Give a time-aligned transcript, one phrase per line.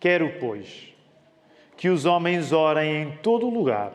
[0.00, 0.94] Quero, pois,
[1.76, 3.92] que os homens orem em todo o lugar,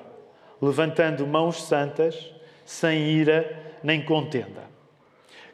[0.62, 2.32] levantando mãos santas,
[2.64, 4.64] sem ira nem contenda.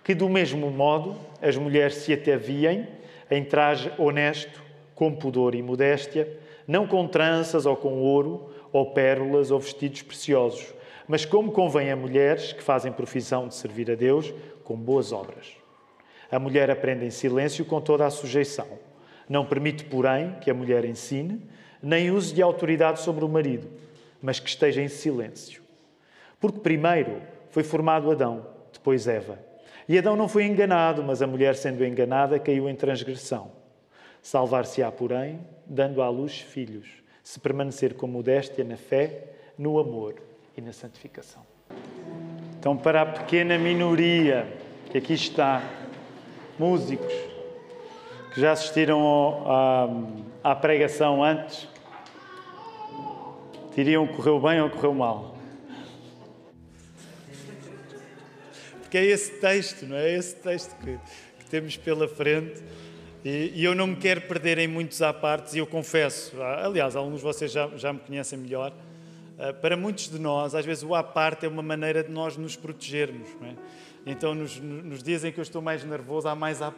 [0.03, 2.85] Que, do mesmo modo, as mulheres se ataviem
[3.29, 4.61] em traje honesto,
[4.93, 6.37] com pudor e modéstia,
[6.67, 10.73] não com tranças ou com ouro, ou pérolas ou vestidos preciosos,
[11.07, 14.33] mas como convém a mulheres que fazem profissão de servir a Deus
[14.65, 15.47] com boas obras.
[16.29, 18.90] A mulher aprende em silêncio com toda a sujeição.
[19.31, 21.41] Não permite, porém, que a mulher ensine,
[21.81, 23.65] nem use de autoridade sobre o marido,
[24.21, 25.63] mas que esteja em silêncio.
[26.37, 29.39] Porque primeiro foi formado Adão, depois Eva.
[29.87, 33.53] E Adão não foi enganado, mas a mulher, sendo enganada, caiu em transgressão.
[34.21, 36.89] Salvar-se-á, porém, dando à luz filhos,
[37.23, 40.15] se permanecer com modéstia na fé, no amor
[40.57, 41.43] e na santificação.
[42.59, 44.45] Então, para a pequena minoria
[44.91, 45.63] que aqui está,
[46.59, 47.30] músicos
[48.33, 51.67] que já assistiram à, à pregação antes,
[53.75, 55.37] diriam correu bem ou correu mal.
[58.81, 60.13] Porque é esse texto, não é?
[60.13, 60.97] Esse texto que,
[61.39, 62.61] que temos pela frente.
[63.23, 66.95] E, e, eu não me quero perder em muitos à partes, e eu confesso, aliás,
[66.95, 68.73] alguns de vocês já, já me conhecem melhor.
[69.37, 72.35] Uh, para muitos de nós, às vezes o à parte é uma maneira de nós
[72.35, 73.29] nos protegermos.
[73.39, 73.55] Não é?
[74.05, 76.73] Então, nos, nos, dias em que eu estou mais nervoso, há mais à.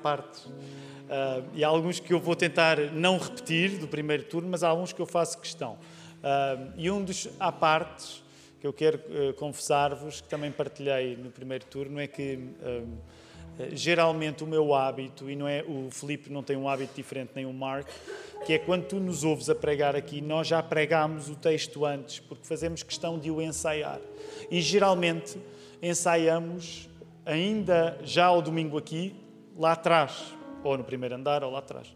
[1.14, 4.69] Uh, e há alguns que eu vou tentar não repetir do primeiro turno, mas há
[4.69, 5.73] alguns que eu faço questão.
[5.73, 8.23] Uh, e um dos à partes
[8.59, 9.00] que eu quero
[9.36, 12.39] confessar-vos, que também partilhei no primeiro turno, é que
[13.73, 17.45] geralmente o meu hábito, e não é o Felipe não tem um hábito diferente nem
[17.45, 17.86] o Mark,
[18.45, 22.22] que é quando tu nos ouves a pregar aqui, nós já pregámos o texto antes,
[22.22, 24.00] porque fazemos questão de o ensaiar.
[24.50, 25.38] E geralmente
[25.81, 26.88] ensaiamos
[27.25, 29.14] ainda já ao domingo aqui,
[29.58, 30.34] lá atrás,
[30.67, 31.94] ou no primeiro andar ou lá atrás.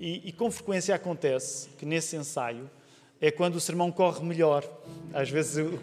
[0.00, 2.68] E, e com frequência acontece que nesse ensaio
[3.20, 4.64] é quando o sermão corre melhor.
[5.12, 5.58] Às vezes.
[5.58, 5.78] Eu...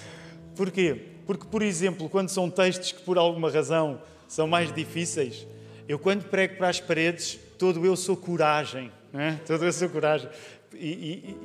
[0.56, 1.04] Porquê?
[1.26, 5.46] Porque, por exemplo, quando são textos que por alguma razão são mais difíceis.
[5.88, 8.90] Eu, quando prego para as paredes, todo eu sou coragem.
[9.12, 9.32] É?
[9.46, 10.28] Todo eu sou coragem.
[10.74, 11.36] E, e,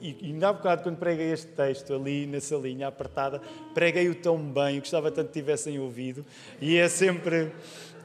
[0.00, 3.40] e, e ainda há bocado, quando preguei este texto ali nessa linha apertada,
[3.74, 6.24] preguei-o tão bem, gostava tanto que tivessem ouvido.
[6.60, 7.52] E é sempre,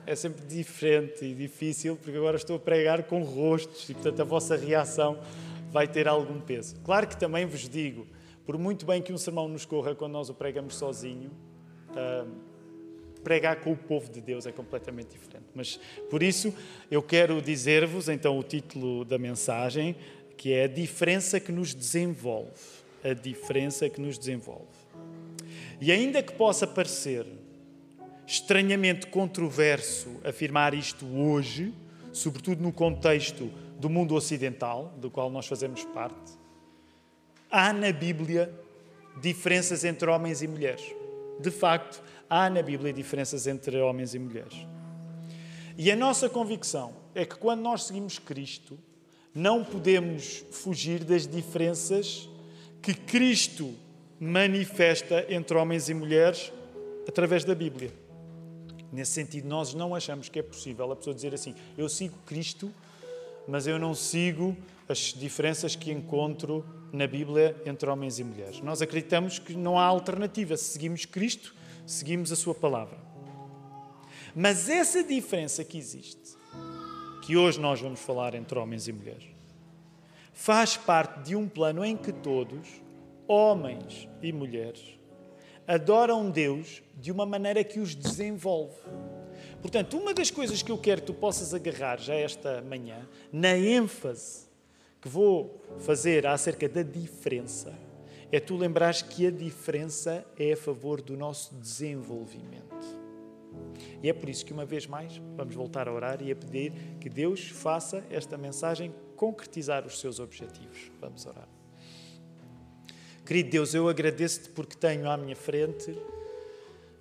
[0.07, 4.25] é sempre diferente e difícil, porque agora estou a pregar com rostos e, portanto, a
[4.25, 5.19] vossa reação
[5.71, 6.75] vai ter algum peso.
[6.83, 8.07] Claro que também vos digo,
[8.45, 11.31] por muito bem que um sermão nos corra quando nós o pregamos sozinho,
[11.91, 12.29] uh,
[13.23, 15.47] pregar com o povo de Deus é completamente diferente.
[15.55, 15.79] Mas
[16.09, 16.53] por isso
[16.91, 19.95] eu quero dizer-vos então o título da mensagem,
[20.37, 22.51] que é a diferença que nos desenvolve.
[23.03, 24.65] A diferença que nos desenvolve.
[25.81, 27.25] E ainda que possa parecer
[28.27, 31.73] estranhamente controverso afirmar isto hoje,
[32.11, 36.33] sobretudo no contexto do mundo ocidental, do qual nós fazemos parte,
[37.51, 38.53] há na Bíblia
[39.21, 40.83] diferenças entre homens e mulheres.
[41.39, 44.55] De facto, há na Bíblia diferenças entre homens e mulheres.
[45.77, 48.79] E a nossa convicção é que quando nós seguimos Cristo,
[49.33, 52.29] não podemos fugir das diferenças
[52.81, 53.73] que Cristo
[54.17, 56.53] manifesta entre homens e mulheres
[57.07, 58.04] através da Bíblia.
[58.91, 62.73] Nesse sentido, nós não achamos que é possível a pessoa dizer assim: eu sigo Cristo,
[63.47, 64.55] mas eu não sigo
[64.87, 68.61] as diferenças que encontro na Bíblia entre homens e mulheres.
[68.61, 70.55] Nós acreditamos que não há alternativa.
[70.55, 72.97] Se seguimos Cristo, seguimos a Sua palavra.
[74.35, 76.35] Mas essa diferença que existe,
[77.21, 79.25] que hoje nós vamos falar entre homens e mulheres,
[80.33, 82.67] faz parte de um plano em que todos,
[83.27, 84.99] homens e mulheres,
[85.67, 88.75] adoram Deus de uma maneira que os desenvolve.
[89.61, 93.57] Portanto, uma das coisas que eu quero que tu possas agarrar já esta manhã, na
[93.57, 94.45] ênfase
[95.01, 97.73] que vou fazer acerca da diferença,
[98.31, 102.65] é tu lembrares que a diferença é a favor do nosso desenvolvimento.
[104.03, 106.71] E é por isso que, uma vez mais, vamos voltar a orar e a pedir
[106.99, 110.91] que Deus faça esta mensagem concretizar os seus objetivos.
[110.99, 111.54] Vamos orar.
[113.25, 115.97] Querido Deus, eu agradeço-te porque tenho à minha frente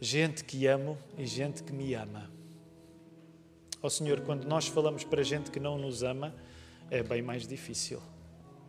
[0.00, 2.30] gente que amo e gente que me ama.
[3.82, 6.34] Ó oh, Senhor, quando nós falamos para gente que não nos ama,
[6.90, 8.00] é bem mais difícil.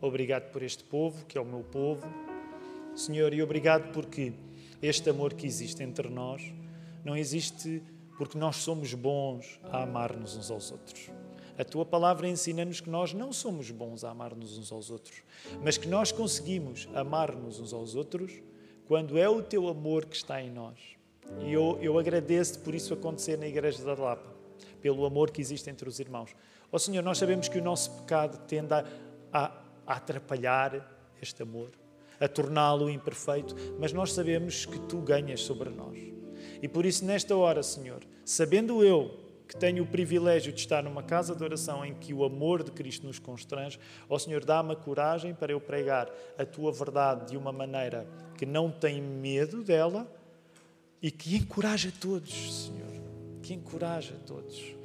[0.02, 2.06] Obrigado por este povo, que é o meu povo
[2.96, 4.31] Senhor, e obrigado porque
[4.81, 6.42] este amor que existe entre nós
[7.04, 7.84] não existe
[8.18, 11.12] porque nós somos bons a amar-nos uns aos outros.
[11.57, 15.24] A tua palavra ensina-nos que nós não somos bons a amar-nos uns aos outros,
[15.63, 18.42] mas que nós conseguimos amar-nos uns aos outros
[18.86, 20.78] quando é o teu amor que está em nós.
[21.40, 24.30] E eu, eu agradeço por isso acontecer na Igreja da Lapa,
[24.81, 26.36] pelo amor que existe entre os irmãos.
[26.72, 28.86] Ó oh, Senhor, nós sabemos que o nosso pecado tende a,
[29.31, 29.46] a,
[29.88, 30.92] a atrapalhar
[31.22, 31.72] este amor,
[32.19, 35.98] a torná-lo imperfeito, mas nós sabemos que tu ganhas sobre nós.
[36.62, 41.03] E por isso, nesta hora, Senhor, sabendo eu que tenho o privilégio de estar numa
[41.03, 44.75] casa de oração em que o amor de Cristo nos constrange, ó Senhor, dá-me a
[44.75, 48.07] coragem para eu pregar a tua verdade de uma maneira
[48.38, 50.12] que não tem medo dela
[51.01, 52.86] e que encoraja todos, Senhor.
[53.42, 54.75] Que encoraja todos.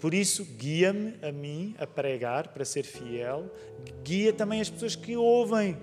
[0.00, 3.48] Por isso, guia-me a mim a pregar para ser fiel,
[4.02, 5.76] guia também as pessoas que ouvem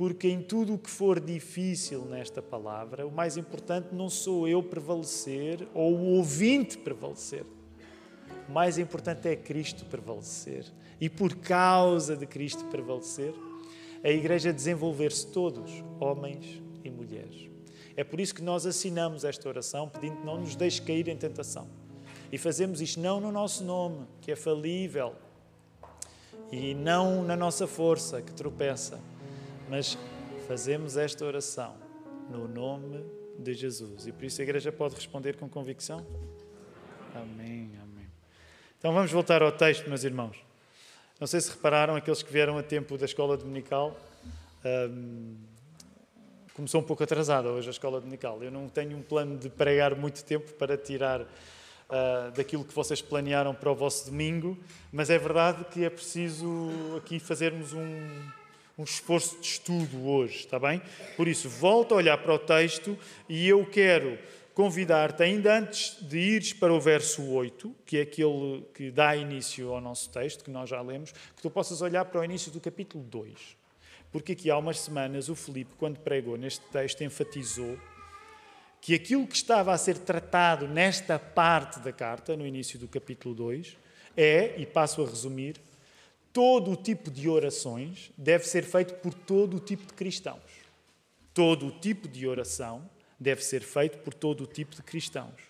[0.00, 4.62] porque em tudo o que for difícil nesta palavra, o mais importante não sou eu
[4.62, 7.44] prevalecer ou o ouvinte prevalecer.
[8.48, 10.64] O mais importante é Cristo prevalecer.
[10.98, 13.34] E por causa de Cristo prevalecer,
[14.02, 15.70] a Igreja desenvolver-se todos,
[16.00, 17.50] homens e mulheres.
[17.94, 21.16] É por isso que nós assinamos esta oração, pedindo que não nos deixe cair em
[21.18, 21.68] tentação.
[22.32, 25.14] E fazemos isto não no nosso nome, que é falível,
[26.50, 28.98] e não na nossa força, que tropeça
[29.70, 29.96] mas
[30.48, 31.76] fazemos esta oração
[32.28, 33.06] no nome
[33.38, 34.04] de Jesus.
[34.04, 36.04] E por isso a igreja pode responder com convicção?
[37.14, 38.08] Amém, amém.
[38.76, 40.36] Então vamos voltar ao texto, meus irmãos.
[41.20, 43.96] Não sei se repararam, aqueles que vieram a tempo da escola dominical,
[44.90, 45.36] um,
[46.52, 48.42] começou um pouco atrasada hoje a escola dominical.
[48.42, 53.00] Eu não tenho um plano de pregar muito tempo para tirar uh, daquilo que vocês
[53.00, 54.58] planearam para o vosso domingo,
[54.90, 58.08] mas é verdade que é preciso aqui fazermos um,
[58.80, 60.80] um esforço de estudo hoje, está bem?
[61.14, 62.98] Por isso, volta a olhar para o texto
[63.28, 64.18] e eu quero
[64.54, 69.70] convidar-te, ainda antes de ires para o verso 8, que é aquele que dá início
[69.70, 72.58] ao nosso texto, que nós já lemos, que tu possas olhar para o início do
[72.58, 73.34] capítulo 2.
[74.10, 77.78] Porque aqui há umas semanas o Filipe, quando pregou neste texto, enfatizou
[78.80, 83.34] que aquilo que estava a ser tratado nesta parte da carta, no início do capítulo
[83.34, 83.76] 2,
[84.16, 85.56] é, e passo a resumir,
[86.32, 90.40] todo o tipo de orações deve ser feito por todo o tipo de cristãos.
[91.34, 92.88] Todo o tipo de oração
[93.18, 95.40] deve ser feito por todo o tipo de cristãos.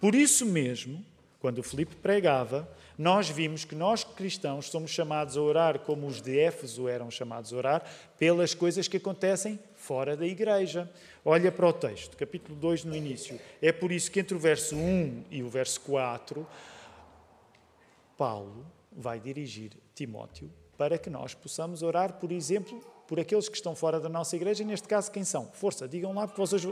[0.00, 1.04] Por isso mesmo,
[1.40, 6.20] quando o Filipe pregava, nós vimos que nós cristãos somos chamados a orar como os
[6.20, 7.84] de Éfeso eram chamados a orar,
[8.18, 10.90] pelas coisas que acontecem fora da igreja.
[11.24, 13.40] Olha para o texto, capítulo 2 no início.
[13.60, 16.46] É por isso que entre o verso 1 e o verso 4,
[18.16, 18.66] Paulo
[18.96, 24.00] vai dirigir Timóteo para que nós possamos orar, por exemplo, por aqueles que estão fora
[24.00, 25.46] da nossa igreja, e neste caso, quem são?
[25.52, 26.64] Força, digam lá, porque vocês,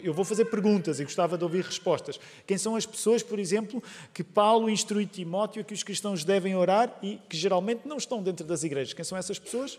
[0.00, 2.20] eu vou fazer perguntas e gostava de ouvir respostas.
[2.46, 3.82] Quem são as pessoas, por exemplo,
[4.14, 8.46] que Paulo instrui Timóteo que os cristãos devem orar e que geralmente não estão dentro
[8.46, 8.94] das igrejas?
[8.94, 9.78] Quem são essas pessoas?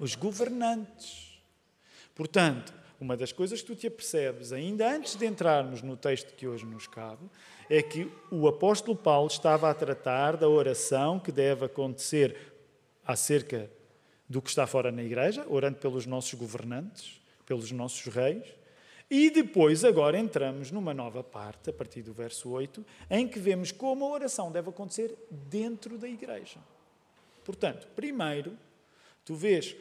[0.00, 1.40] Os governantes.
[2.14, 6.48] Portanto, uma das coisas que tu te apercebes, ainda antes de entrarmos no texto que
[6.48, 7.24] hoje nos cabe,
[7.70, 12.36] é que o apóstolo Paulo estava a tratar da oração que deve acontecer
[13.06, 13.70] acerca
[14.28, 18.44] do que está fora na igreja, orando pelos nossos governantes, pelos nossos reis.
[19.10, 23.72] E depois, agora, entramos numa nova parte, a partir do verso 8, em que vemos
[23.72, 26.58] como a oração deve acontecer dentro da igreja.
[27.42, 28.58] Portanto, primeiro,
[29.24, 29.74] tu vês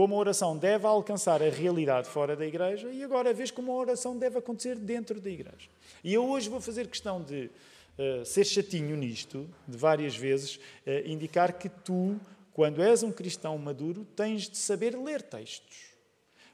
[0.00, 3.74] como a oração deve alcançar a realidade fora da igreja e agora vês como a
[3.74, 5.68] oração deve acontecer dentro da igreja.
[6.02, 7.50] E eu hoje vou fazer questão de
[7.98, 10.60] uh, ser chatinho nisto, de várias vezes, uh,
[11.04, 12.18] indicar que tu,
[12.54, 15.90] quando és um cristão maduro, tens de saber ler textos.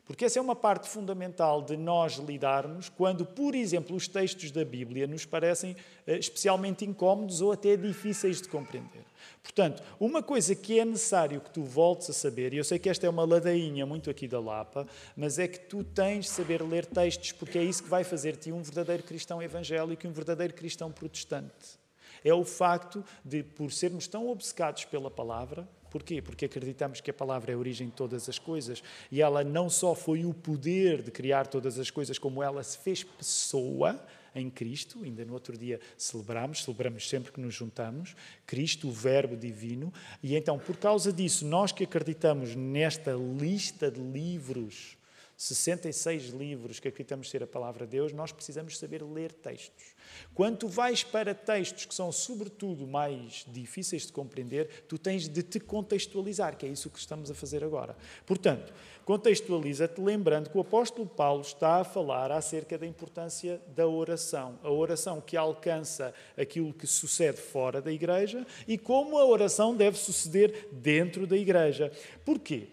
[0.04, 4.64] Porque essa é uma parte fundamental de nós lidarmos quando, por exemplo, os textos da
[4.64, 9.04] Bíblia nos parecem eh, especialmente incómodos ou até difíceis de compreender.
[9.46, 12.88] Portanto, uma coisa que é necessário que tu voltes a saber, e eu sei que
[12.88, 16.60] esta é uma ladainha muito aqui da Lapa, mas é que tu tens de saber
[16.62, 20.52] ler textos, porque é isso que vai fazer-te um verdadeiro cristão evangélico e um verdadeiro
[20.52, 21.78] cristão protestante.
[22.24, 26.20] É o facto de, por sermos tão obcecados pela palavra, Porquê?
[26.20, 29.70] Porque acreditamos que a palavra é a origem de todas as coisas e ela não
[29.70, 33.98] só foi o poder de criar todas as coisas, como ela se fez pessoa
[34.36, 35.02] em Cristo.
[35.02, 38.14] Ainda no outro dia celebramos, celebramos sempre que nos juntamos,
[38.46, 39.92] Cristo, o Verbo divino.
[40.22, 44.95] E então, por causa disso, nós que acreditamos nesta lista de livros
[45.36, 49.94] 66 livros que acreditamos ser a palavra de Deus, nós precisamos saber ler textos.
[50.32, 55.60] Quando vais para textos que são, sobretudo, mais difíceis de compreender, tu tens de te
[55.60, 57.94] contextualizar, que é isso que estamos a fazer agora.
[58.24, 58.72] Portanto,
[59.04, 64.58] contextualiza-te lembrando que o apóstolo Paulo está a falar acerca da importância da oração.
[64.62, 69.98] A oração que alcança aquilo que sucede fora da igreja e como a oração deve
[69.98, 71.92] suceder dentro da igreja.
[72.24, 72.68] Porquê?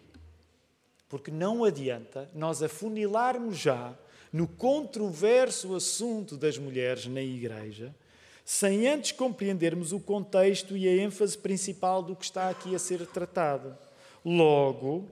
[1.07, 3.95] Porque não adianta nós afunilarmos já
[4.31, 7.95] no controverso assunto das mulheres na igreja,
[8.43, 13.05] sem antes compreendermos o contexto e a ênfase principal do que está aqui a ser
[13.05, 13.77] tratado.
[14.25, 15.07] Logo,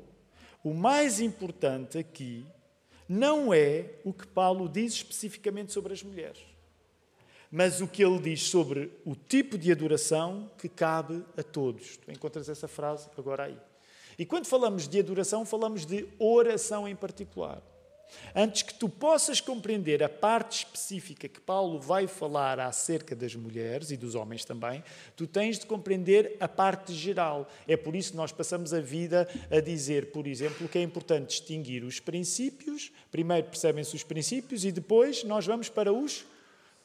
[0.64, 2.46] o mais importante aqui
[3.08, 6.40] não é o que Paulo diz especificamente sobre as mulheres,
[7.52, 11.98] mas o que ele diz sobre o tipo de adoração que cabe a todos.
[11.98, 13.58] Tu encontras essa frase agora aí.
[14.18, 17.62] E quando falamos de adoração, falamos de oração em particular.
[18.36, 23.92] Antes que tu possas compreender a parte específica que Paulo vai falar acerca das mulheres
[23.92, 24.84] e dos homens também,
[25.16, 27.48] tu tens de compreender a parte geral.
[27.68, 31.30] É por isso que nós passamos a vida a dizer, por exemplo, que é importante
[31.30, 32.92] distinguir os princípios.
[33.12, 36.26] Primeiro percebem-se os princípios e depois nós vamos para os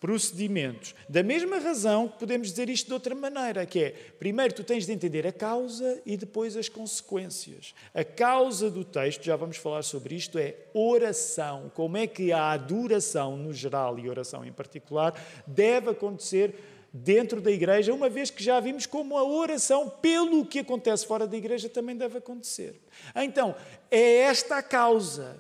[0.01, 0.95] procedimentos.
[1.09, 4.87] Da mesma razão que podemos dizer isto de outra maneira, que é, primeiro tu tens
[4.87, 7.75] de entender a causa e depois as consequências.
[7.95, 11.71] A causa do texto, já vamos falar sobre isto, é oração.
[11.75, 15.15] Como é que a adoração no geral e oração em particular
[15.47, 16.55] deve acontecer
[16.93, 21.27] dentro da igreja, uma vez que já vimos como a oração, pelo que acontece fora
[21.27, 22.81] da igreja, também deve acontecer.
[23.15, 23.55] Então,
[23.91, 25.37] é esta a causa.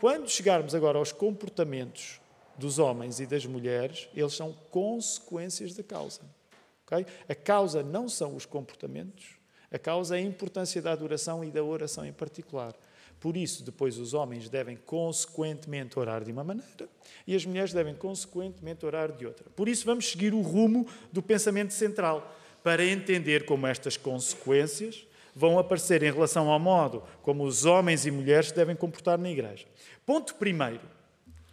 [0.00, 2.20] Quando chegarmos agora aos comportamentos
[2.58, 6.20] dos homens e das mulheres, eles são consequências da causa.
[6.86, 7.06] Okay?
[7.28, 9.36] A causa não são os comportamentos,
[9.70, 12.74] a causa é a importância da adoração e da oração em particular.
[13.18, 16.88] Por isso, depois os homens devem consequentemente orar de uma maneira
[17.26, 19.46] e as mulheres devem consequentemente orar de outra.
[19.56, 25.58] Por isso, vamos seguir o rumo do pensamento central para entender como estas consequências vão
[25.58, 29.66] aparecer em relação ao modo como os homens e mulheres devem comportar na igreja.
[30.06, 30.93] Ponto primeiro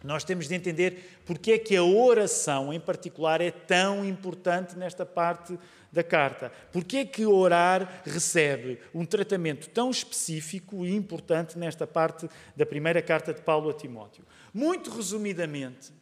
[0.04, 5.06] nós temos de entender porque é que a oração, em particular, é tão importante nesta
[5.06, 5.58] parte
[5.92, 6.50] da carta.
[6.72, 13.02] Porque é que orar recebe um tratamento tão específico e importante nesta parte da primeira
[13.02, 14.24] carta de Paulo a Timóteo?
[14.52, 15.92] Muito resumidamente,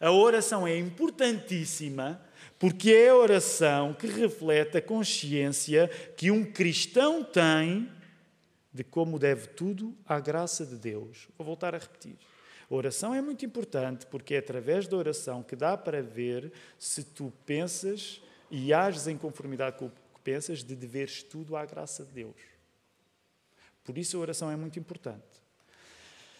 [0.00, 2.20] a oração é importantíssima
[2.58, 7.90] porque é a oração que reflete a consciência que um cristão tem
[8.72, 11.28] de como deve tudo à graça de Deus.
[11.36, 12.16] Vou voltar a repetir.
[12.68, 17.32] Oração é muito importante porque é através da oração que dá para ver se tu
[17.44, 18.20] pensas
[18.50, 22.36] e ages em conformidade com o que pensas de deveres tudo à graça de Deus.
[23.84, 25.22] Por isso a oração é muito importante.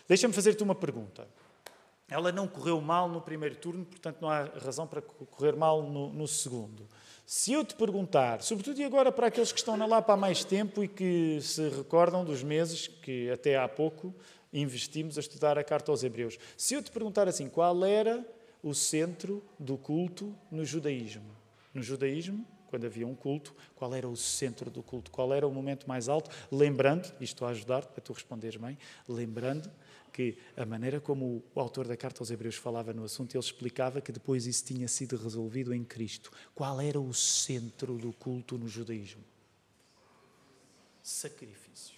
[0.08, 1.28] Deixa-me fazer-te uma pergunta.
[2.08, 6.12] Ela não correu mal no primeiro turno, portanto não há razão para correr mal no,
[6.12, 6.88] no segundo.
[7.24, 10.44] Se eu te perguntar, sobretudo e agora para aqueles que estão lá para há mais
[10.44, 14.14] tempo e que se recordam dos meses que até há pouco
[14.60, 16.38] investimos a estudar a carta aos Hebreus.
[16.56, 18.24] Se eu te perguntar assim, qual era
[18.62, 21.30] o centro do culto no judaísmo?
[21.74, 25.10] No judaísmo, quando havia um culto, qual era o centro do culto?
[25.10, 26.30] Qual era o momento mais alto?
[26.50, 29.70] Lembrando, e estou a ajudar-te para tu responderes bem, lembrando
[30.12, 34.00] que a maneira como o autor da carta aos Hebreus falava no assunto, ele explicava
[34.00, 36.32] que depois isso tinha sido resolvido em Cristo.
[36.54, 39.22] Qual era o centro do culto no judaísmo?
[41.02, 41.95] Sacrifício.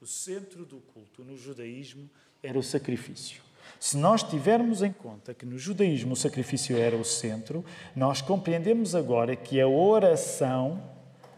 [0.00, 2.08] O centro do culto no judaísmo
[2.42, 3.42] era o sacrifício.
[3.78, 7.62] Se nós tivermos em conta que no judaísmo o sacrifício era o centro,
[7.94, 10.82] nós compreendemos agora que a oração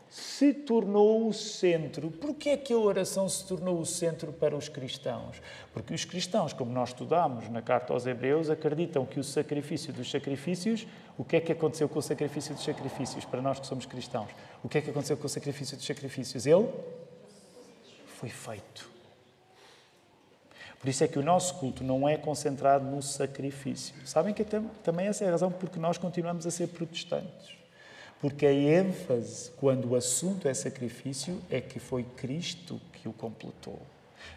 [0.08, 2.08] se tornou o centro.
[2.12, 5.42] Porquê é que a oração se tornou o centro para os cristãos?
[5.72, 10.08] Porque os cristãos, como nós estudamos na carta aos Hebreus, acreditam que o sacrifício dos
[10.08, 10.86] sacrifícios,
[11.18, 14.30] o que é que aconteceu com o sacrifício dos sacrifícios para nós que somos cristãos?
[14.62, 16.46] O que é que aconteceu com o sacrifício dos sacrifícios?
[16.46, 16.68] Ele
[18.22, 18.88] foi feito.
[20.78, 23.94] Por isso é que o nosso culto não é concentrado no sacrifício.
[24.04, 27.56] Sabem que também essa é a razão porque nós continuamos a ser protestantes.
[28.20, 33.80] Porque a ênfase, quando o assunto é sacrifício, é que foi Cristo que o completou.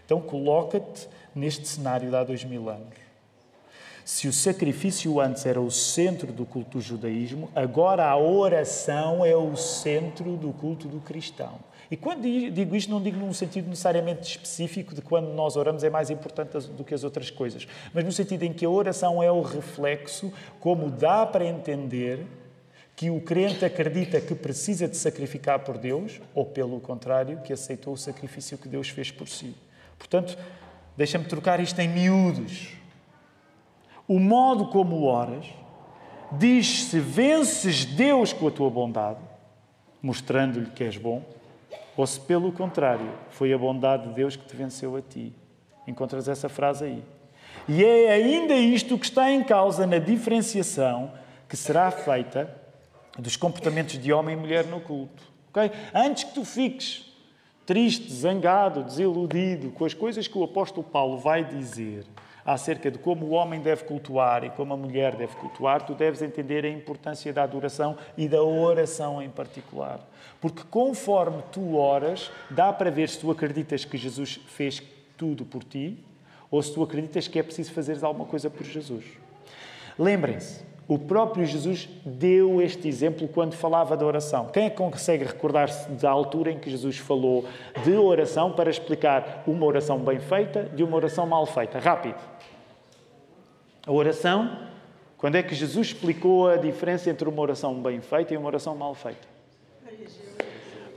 [0.03, 2.95] Então coloca-te neste cenário de há dois mil anos.
[4.03, 9.35] Se o sacrifício antes era o centro do culto do judaísmo, agora a oração é
[9.35, 11.59] o centro do culto do cristão.
[11.89, 15.89] E quando digo isto, não digo num sentido necessariamente específico de quando nós oramos é
[15.89, 19.31] mais importante do que as outras coisas, mas no sentido em que a oração é
[19.31, 22.25] o reflexo, como dá para entender
[22.95, 27.93] que o crente acredita que precisa de sacrificar por Deus, ou pelo contrário, que aceitou
[27.93, 29.53] o sacrifício que Deus fez por si.
[29.97, 30.37] Portanto,
[30.95, 32.69] deixa-me trocar isto em miúdos.
[34.07, 35.45] O modo como oras
[36.31, 39.19] diz se vences Deus com a tua bondade,
[40.01, 41.21] mostrando-lhe que és bom,
[41.97, 45.33] ou se, pelo contrário, foi a bondade de Deus que te venceu a ti.
[45.87, 47.03] Encontras essa frase aí.
[47.67, 51.11] E é ainda isto que está em causa na diferenciação
[51.47, 52.53] que será feita
[53.17, 55.23] dos comportamentos de homem e mulher no culto.
[55.49, 55.71] Okay?
[55.93, 57.05] Antes que tu fiques
[57.65, 62.05] triste, zangado, desiludido com as coisas que o apóstolo Paulo vai dizer
[62.45, 66.21] acerca de como o homem deve cultuar e como a mulher deve cultuar, tu deves
[66.21, 69.99] entender a importância da adoração e da oração em particular.
[70.39, 74.81] Porque conforme tu oras, dá para ver se tu acreditas que Jesus fez
[75.17, 75.97] tudo por ti
[76.51, 79.03] ou se tu acreditas que é preciso fazeres alguma coisa por Jesus.
[79.97, 84.49] Lembrem-se, o próprio Jesus deu este exemplo quando falava da oração.
[84.53, 87.45] Quem é que consegue recordar-se da altura em que Jesus falou
[87.83, 91.79] de oração para explicar uma oração bem feita de uma oração mal feita?
[91.79, 92.17] Rápido.
[93.85, 94.57] A oração,
[95.15, 98.75] quando é que Jesus explicou a diferença entre uma oração bem feita e uma oração
[98.75, 99.27] mal feita?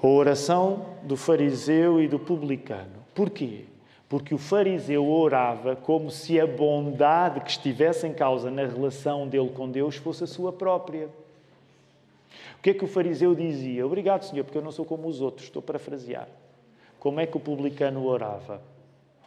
[0.02, 3.04] A oração do fariseu e do publicano.
[3.14, 3.64] Porquê?
[4.08, 9.50] Porque o fariseu orava como se a bondade que estivesse em causa na relação dele
[9.50, 11.10] com Deus fosse a sua própria.
[12.58, 13.86] O que é que o fariseu dizia?
[13.86, 16.28] Obrigado, Senhor, porque eu não sou como os outros, estou a.
[16.98, 18.62] Como é que o publicano orava?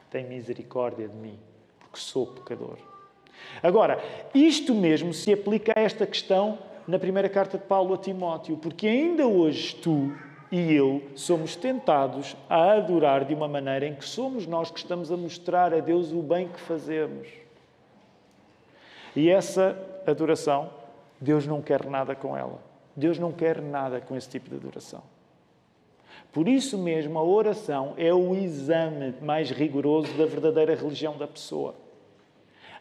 [0.09, 1.37] Tem misericórdia de mim,
[1.79, 2.90] porque sou pecador.
[3.61, 3.99] Agora,
[4.33, 6.57] isto mesmo se aplica a esta questão
[6.87, 10.11] na primeira carta de Paulo a Timóteo, porque ainda hoje tu
[10.51, 15.11] e eu somos tentados a adorar de uma maneira em que somos nós que estamos
[15.11, 17.27] a mostrar a Deus o bem que fazemos.
[19.15, 20.69] E essa adoração,
[21.19, 22.59] Deus não quer nada com ela.
[22.95, 25.01] Deus não quer nada com esse tipo de adoração.
[26.33, 31.75] Por isso mesmo, a oração é o exame mais rigoroso da verdadeira religião da pessoa.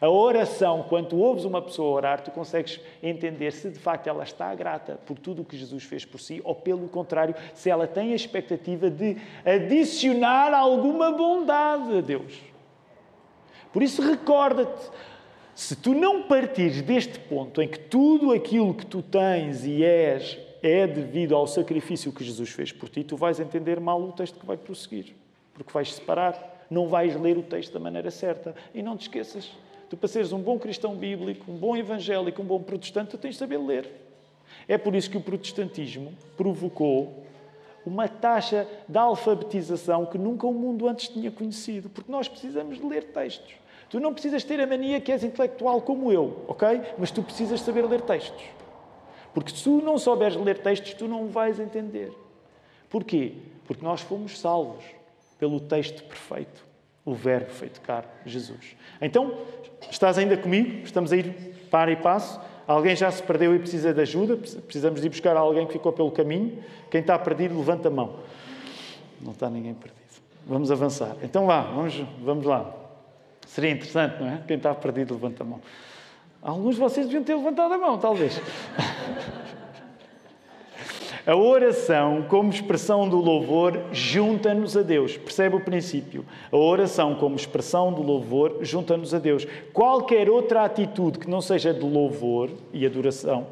[0.01, 4.55] A oração, quando ouves uma pessoa orar, tu consegues entender se de facto ela está
[4.55, 8.13] grata por tudo o que Jesus fez por si, ou pelo contrário, se ela tem
[8.13, 12.41] a expectativa de adicionar alguma bondade a Deus.
[13.73, 14.91] Por isso, recorda-te,
[15.55, 20.39] se tu não partires deste ponto em que tudo aquilo que tu tens e és
[20.63, 24.39] é devido ao sacrifício que Jesus fez por ti, tu vais entender mal o texto
[24.39, 25.15] que vai prosseguir,
[25.53, 28.55] porque vais separar, não vais ler o texto da maneira certa.
[28.75, 29.51] E não te esqueças,
[29.91, 33.33] Tu, para seres um bom cristão bíblico, um bom evangélico, um bom protestante, tu tens
[33.33, 33.91] de saber ler.
[34.69, 37.25] É por isso que o protestantismo provocou
[37.85, 42.87] uma taxa de alfabetização que nunca o mundo antes tinha conhecido, porque nós precisamos de
[42.87, 43.55] ler textos.
[43.89, 46.81] Tu não precisas ter a mania que és intelectual como eu, ok?
[46.97, 48.45] Mas tu precisas saber ler textos.
[49.35, 52.13] Porque se tu não souberes ler textos, tu não vais entender.
[52.89, 53.33] Porquê?
[53.67, 54.85] Porque nós fomos salvos
[55.37, 56.65] pelo texto perfeito,
[57.11, 58.77] o Verbo feito carne, Jesus.
[59.01, 59.37] Então,
[59.89, 60.85] Estás ainda comigo?
[60.85, 62.41] Estamos a ir para e passo.
[62.67, 64.37] Alguém já se perdeu e precisa de ajuda?
[64.37, 66.63] Precisamos de ir buscar alguém que ficou pelo caminho.
[66.91, 68.17] Quem está perdido, levanta a mão.
[69.21, 70.01] Não está ninguém perdido.
[70.47, 71.17] Vamos avançar.
[71.23, 72.73] Então vá, vamos, vamos lá.
[73.47, 74.43] Seria interessante, não é?
[74.47, 75.61] Quem está perdido, levanta a mão.
[76.43, 78.41] Alguns de vocês deviam ter levantado a mão, talvez.
[81.31, 85.17] A oração, como expressão do louvor, junta-nos a Deus.
[85.17, 86.27] Percebe o princípio?
[86.51, 89.47] A oração, como expressão do louvor, junta-nos a Deus.
[89.73, 93.47] Qualquer outra atitude que não seja de louvor e adoração,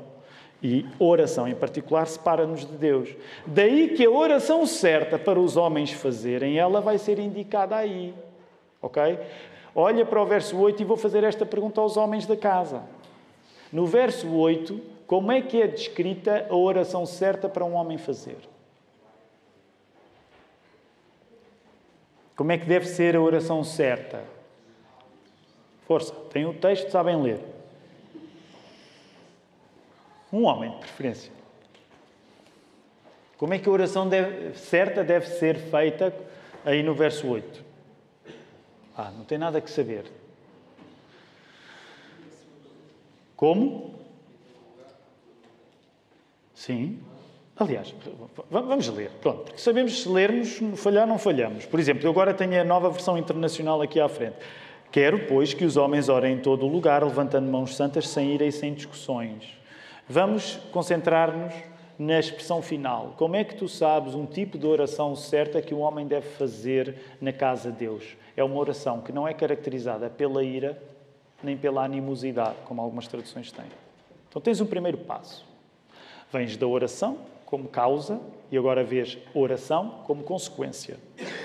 [0.61, 3.11] e oração em particular, separa-nos de Deus.
[3.47, 8.13] Daí que a oração certa para os homens fazerem, ela vai ser indicada aí.
[8.83, 9.21] Ok?
[9.73, 12.83] Olha para o verso 8 e vou fazer esta pergunta aos homens da casa.
[13.73, 18.37] No verso 8, como é que é descrita a oração certa para um homem fazer?
[22.37, 24.23] Como é que deve ser a oração certa?
[25.87, 27.41] Força, tem o texto, sabem ler.
[30.31, 31.33] Um homem, de preferência.
[33.39, 36.15] Como é que a oração deve, certa deve ser feita
[36.67, 37.65] aí no verso 8?
[38.95, 40.05] Ah, não tem nada que saber.
[43.35, 43.98] Como?
[46.59, 46.99] Sim.
[47.57, 47.95] Aliás,
[48.51, 49.11] vamos ler.
[49.21, 51.65] Pronto, porque sabemos se lermos, falhar não falhamos.
[51.65, 54.35] Por exemplo, eu agora tenho a nova versão internacional aqui à frente.
[54.91, 58.45] Quero, pois, que os homens orem em todo o lugar, levantando mãos santas, sem ira
[58.45, 59.57] e sem discussões.
[60.09, 61.55] Vamos concentrar-nos
[61.97, 63.15] na expressão final.
[63.17, 66.97] Como é que tu sabes um tipo de oração certa que um homem deve fazer
[67.21, 68.17] na casa de Deus?
[68.37, 70.81] É uma oração que não é caracterizada pela ira
[71.41, 73.67] nem pela animosidade, como algumas traduções têm.
[74.29, 75.48] Então tens um primeiro passo.
[76.33, 80.99] Vens da oração como causa e agora vês oração como consequência.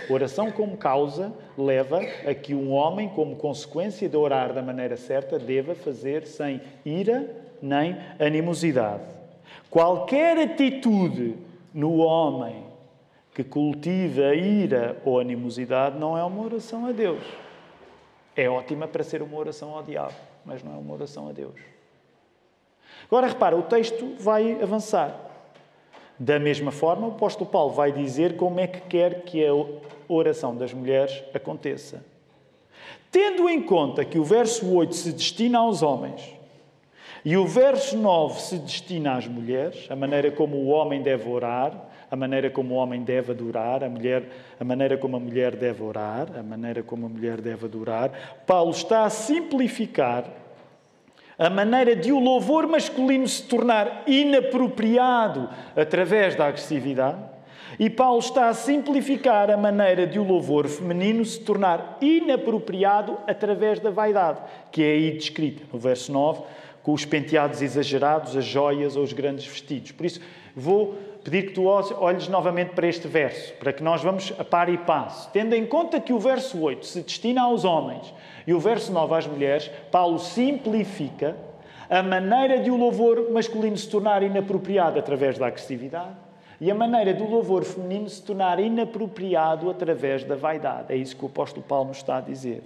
[0.09, 5.39] Oração como causa leva a que um homem, como consequência de orar da maneira certa,
[5.39, 7.29] deva fazer sem ira
[7.61, 9.03] nem animosidade.
[9.69, 11.37] Qualquer atitude
[11.73, 12.65] no homem
[13.33, 17.23] que cultiva ira ou animosidade não é uma oração a Deus.
[18.35, 20.13] É ótima para ser uma oração ao diabo,
[20.45, 21.72] mas não é uma oração a Deus.
[23.05, 25.19] Agora repara, o texto vai avançar.
[26.17, 29.51] Da mesma forma, o apóstolo Paulo vai dizer como é que quer que a
[30.07, 32.03] oração das mulheres aconteça.
[33.11, 36.33] Tendo em conta que o verso 8 se destina aos homens
[37.25, 41.89] e o verso 9 se destina às mulheres, a maneira como o homem deve orar,
[42.09, 44.23] a maneira como o homem deve adorar, a, mulher,
[44.59, 48.11] a maneira como a mulher deve orar, a maneira como a mulher deve adorar,
[48.45, 50.25] Paulo está a simplificar
[51.37, 57.17] a maneira de o louvor masculino se tornar inapropriado através da agressividade.
[57.79, 63.79] E Paulo está a simplificar a maneira de o louvor feminino se tornar inapropriado através
[63.79, 64.39] da vaidade,
[64.71, 66.43] que é aí descrita no verso 9,
[66.83, 69.91] com os penteados exagerados, as joias ou os grandes vestidos.
[69.91, 70.21] Por isso,
[70.55, 74.67] vou pedir que tu olhes novamente para este verso, para que nós vamos a par
[74.69, 75.29] e passo.
[75.31, 78.13] Tendo em conta que o verso 8 se destina aos homens
[78.45, 81.35] e o verso 9 às mulheres, Paulo simplifica
[81.89, 86.15] a maneira de o louvor masculino se tornar inapropriado através da agressividade
[86.59, 90.93] e a maneira do louvor feminino se tornar inapropriado através da vaidade.
[90.93, 92.63] É isso que o apóstolo Paulo nos está a dizer.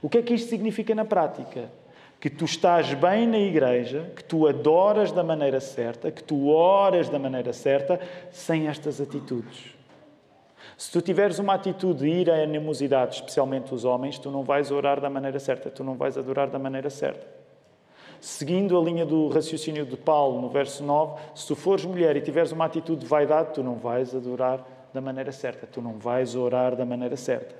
[0.00, 1.70] O que é que isto significa na prática?
[2.22, 7.08] Que tu estás bem na igreja, que tu adoras da maneira certa, que tu oras
[7.08, 7.98] da maneira certa,
[8.30, 9.74] sem estas atitudes.
[10.78, 14.70] Se tu tiveres uma atitude de ir à animosidade, especialmente os homens, tu não vais
[14.70, 17.26] orar da maneira certa, tu não vais adorar da maneira certa.
[18.20, 22.20] Seguindo a linha do raciocínio de Paulo no verso 9, se tu fores mulher e
[22.20, 26.36] tiveres uma atitude de vaidade, tu não vais adorar da maneira certa, tu não vais
[26.36, 27.56] orar da maneira certa.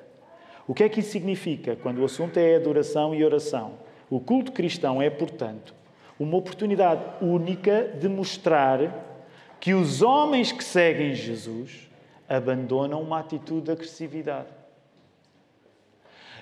[0.68, 3.90] O que é que isso significa quando o assunto é adoração e oração?
[4.12, 5.74] O culto cristão é, portanto,
[6.20, 9.24] uma oportunidade única de mostrar
[9.58, 11.88] que os homens que seguem Jesus
[12.28, 14.48] abandonam uma atitude de agressividade.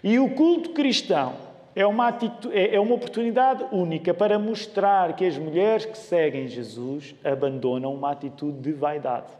[0.02, 1.36] E o culto cristão
[1.72, 6.48] é uma, atitude, é, é uma oportunidade única para mostrar que as mulheres que seguem
[6.48, 9.30] Jesus abandonam uma atitude de vaidade.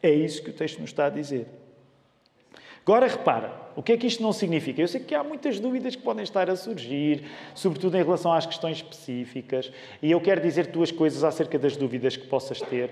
[0.00, 1.48] É isso que o texto nos está a dizer.
[2.82, 4.80] Agora repara, o que é que isto não significa?
[4.80, 8.46] Eu sei que há muitas dúvidas que podem estar a surgir, sobretudo em relação às
[8.46, 9.70] questões específicas,
[10.02, 12.90] e eu quero dizer duas coisas acerca das dúvidas que possas ter.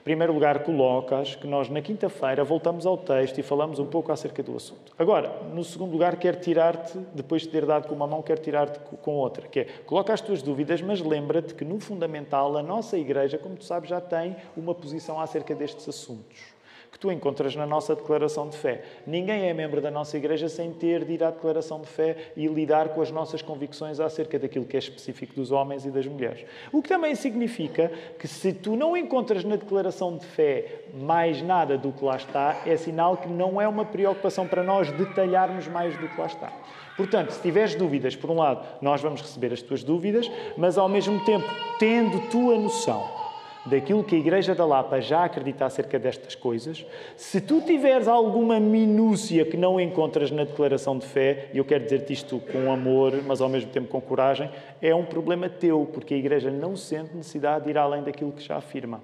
[0.00, 4.12] Em primeiro lugar, colocas que nós na quinta-feira voltamos ao texto e falamos um pouco
[4.12, 4.92] acerca do assunto.
[4.98, 8.78] Agora, no segundo lugar, quero tirar-te, depois de ter dado com uma mão, quero tirar-te
[8.78, 12.96] com outra, que é, coloca as tuas dúvidas, mas lembra-te que no fundamental a nossa
[12.96, 16.59] igreja, como tu sabes, já tem uma posição acerca destes assuntos
[16.90, 18.82] que tu encontras na nossa declaração de fé.
[19.06, 22.46] Ninguém é membro da nossa igreja sem ter de ir à declaração de fé e
[22.46, 26.44] lidar com as nossas convicções acerca daquilo que é específico dos homens e das mulheres.
[26.72, 31.78] O que também significa que se tu não encontras na declaração de fé mais nada
[31.78, 35.96] do que lá está, é sinal que não é uma preocupação para nós detalharmos mais
[35.96, 36.52] do que lá está.
[36.96, 40.88] Portanto, se tiveres dúvidas, por um lado, nós vamos receber as tuas dúvidas, mas ao
[40.88, 41.48] mesmo tempo,
[41.78, 43.29] tendo tua noção
[43.66, 46.84] daquilo que a Igreja da Lapa já acredita acerca destas coisas,
[47.16, 51.84] se tu tiveres alguma minúcia que não encontras na declaração de fé, e eu quero
[51.84, 56.14] dizer-te isto com amor, mas ao mesmo tempo com coragem, é um problema teu, porque
[56.14, 59.00] a Igreja não sente necessidade de ir além daquilo que já afirma.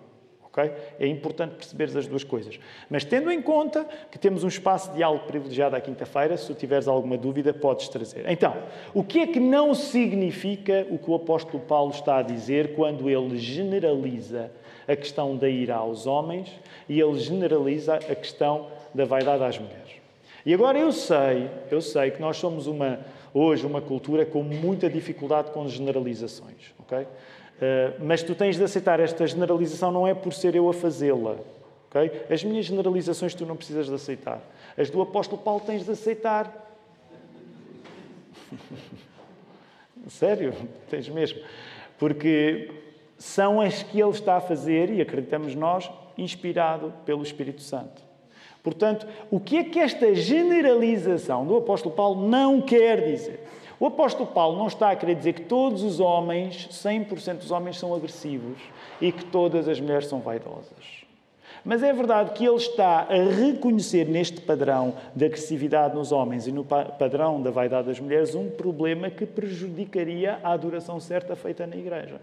[0.57, 0.73] Okay?
[0.99, 2.59] É importante perceberes as duas coisas.
[2.89, 6.55] Mas tendo em conta que temos um espaço de diálogo privilegiado à quinta-feira, se tu
[6.55, 8.25] tiveres alguma dúvida, podes trazer.
[8.27, 8.57] Então,
[8.95, 13.11] o que é que não significa o que o apóstolo Paulo está a dizer quando
[13.11, 14.51] ele generaliza
[14.89, 16.51] a questão da ira aos homens
[16.89, 19.97] e ele generaliza a questão da vaidade às mulheres?
[20.47, 23.01] E agora eu sei, eu sei que nós somos uma,
[23.35, 27.07] hoje uma cultura com muita dificuldade com generalizações, ok?
[27.61, 31.37] Eh, mas tu tens de aceitar esta generalização, não é por ser eu a fazê-la.
[31.89, 32.23] Okay?
[32.31, 34.41] As minhas generalizações tu não precisas de aceitar.
[34.77, 36.53] As do apóstolo Paulo tens de aceitar.
[40.09, 40.55] Sério?
[40.91, 41.41] Tens mesmo.
[41.99, 42.71] Porque
[43.19, 48.05] são as que ele está a fazer, e acreditamos nós, inspirado pelo Espírito Santo.
[48.63, 53.46] Portanto, o que é que esta generalização do apóstolo Paulo não quer dizer?
[53.79, 57.79] O apóstolo Paulo não está a querer dizer que todos os homens, 100% dos homens,
[57.79, 58.59] são agressivos
[59.01, 61.05] e que todas as mulheres são vaidosas.
[61.63, 66.53] Mas é verdade que ele está a reconhecer neste padrão de agressividade nos homens e
[66.53, 71.77] no padrão da vaidade das mulheres um problema que prejudicaria a adoração certa feita na
[71.77, 72.21] igreja.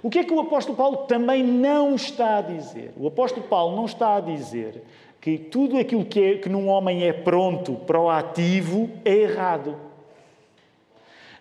[0.00, 2.92] O que é que o apóstolo Paulo também não está a dizer?
[2.96, 4.84] O apóstolo Paulo não está a dizer
[5.20, 9.76] que tudo aquilo que, é, que num homem é pronto, proativo, é errado.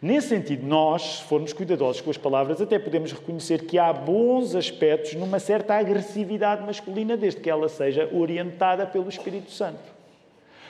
[0.01, 4.53] Nesse sentido, nós, se formos cuidadosos com as palavras, até podemos reconhecer que há bons
[4.53, 9.96] aspectos numa certa agressividade masculina, desde que ela seja orientada pelo Espírito Santo.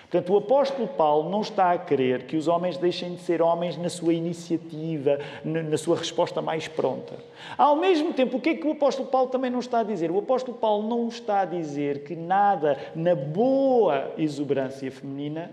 [0.10, 3.76] Portanto, o apóstolo Paulo não está a querer que os homens deixem de ser homens
[3.76, 7.16] na sua iniciativa, na sua resposta mais pronta.
[7.58, 10.10] Ao mesmo tempo, o que é que o apóstolo Paulo também não está a dizer?
[10.10, 15.52] O apóstolo Paulo não está a dizer que nada na boa exuberância feminina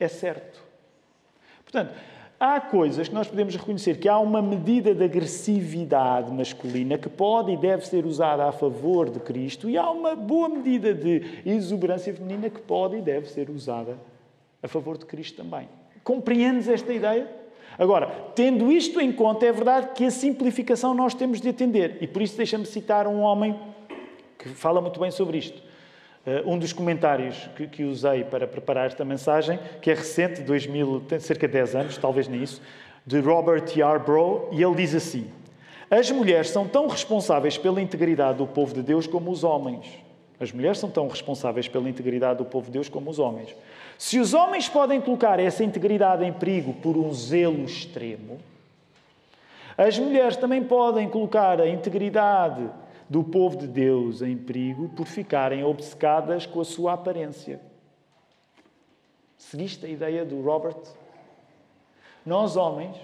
[0.00, 0.60] é certo.
[1.62, 1.94] Portanto,
[2.44, 7.52] há coisas que nós podemos reconhecer que há uma medida de agressividade masculina que pode
[7.52, 12.12] e deve ser usada a favor de Cristo e há uma boa medida de exuberância
[12.12, 13.96] feminina que pode e deve ser usada
[14.62, 15.68] a favor de Cristo também.
[16.02, 17.26] Compreendes esta ideia?
[17.78, 21.96] Agora, tendo isto em conta, é verdade que a simplificação nós temos de atender.
[22.02, 23.58] E por isso deixa-me citar um homem
[24.38, 25.62] que fala muito bem sobre isto.
[26.26, 31.00] Uh, um dos comentários que, que, usei para preparar esta mensagem, que é recente, 2000,
[31.00, 32.62] tem cerca de 10 anos, talvez nisso,
[33.06, 35.30] de Robert Yarbrough, e ele diz assim:
[35.90, 39.86] As mulheres são tão responsáveis pela integridade do povo de Deus como os homens.
[40.40, 43.54] As mulheres são tão responsáveis pela integridade do povo de Deus como os homens.
[43.98, 48.38] Se os homens podem colocar essa integridade em perigo por um zelo extremo,
[49.76, 52.68] as mulheres também podem colocar a integridade
[53.08, 57.60] do povo de Deus em perigo por ficarem obcecadas com a sua aparência.
[59.36, 60.80] Seguiste a ideia do Robert?
[62.24, 62.96] Nós, homens,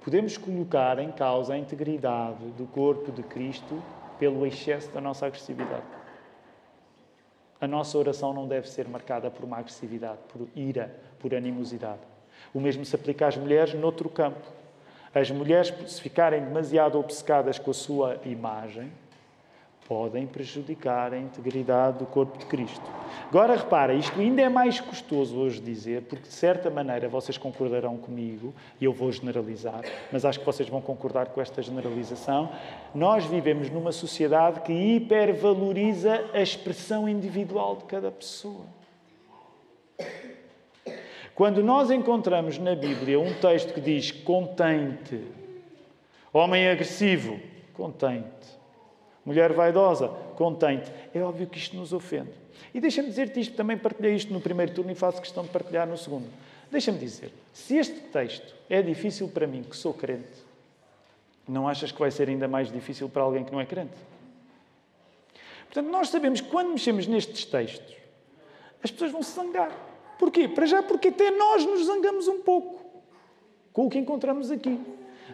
[0.00, 3.82] podemos colocar em causa a integridade do corpo de Cristo
[4.18, 5.82] pelo excesso da nossa agressividade.
[7.60, 12.00] A nossa oração não deve ser marcada por uma agressividade, por ira, por animosidade.
[12.52, 14.46] O mesmo se aplica às mulheres noutro campo.
[15.14, 18.92] As mulheres, se ficarem demasiado obcecadas com a sua imagem,
[19.86, 22.82] podem prejudicar a integridade do corpo de Cristo.
[23.28, 27.96] Agora repara, isto ainda é mais custoso hoje dizer, porque de certa maneira vocês concordarão
[27.96, 32.50] comigo, e eu vou generalizar, mas acho que vocês vão concordar com esta generalização.
[32.94, 38.64] Nós vivemos numa sociedade que hipervaloriza a expressão individual de cada pessoa.
[41.34, 45.20] Quando nós encontramos na Bíblia um texto que diz contente,
[46.32, 47.40] homem agressivo,
[47.72, 48.54] contente,
[49.24, 50.90] mulher vaidosa, contente.
[51.14, 52.32] É óbvio que isto nos ofende.
[52.72, 55.86] E deixa-me dizer-te isto, também partilhei isto no primeiro turno e faço questão de partilhar
[55.86, 56.28] no segundo.
[56.70, 60.44] Deixa-me dizer, se este texto é difícil para mim, que sou crente,
[61.46, 63.94] não achas que vai ser ainda mais difícil para alguém que não é crente?
[65.66, 67.94] Portanto, nós sabemos que quando mexemos nestes textos,
[68.82, 69.70] as pessoas vão se zangar.
[70.18, 70.48] Porquê?
[70.48, 72.84] Para já porque até nós nos zangamos um pouco
[73.72, 74.80] com o que encontramos aqui.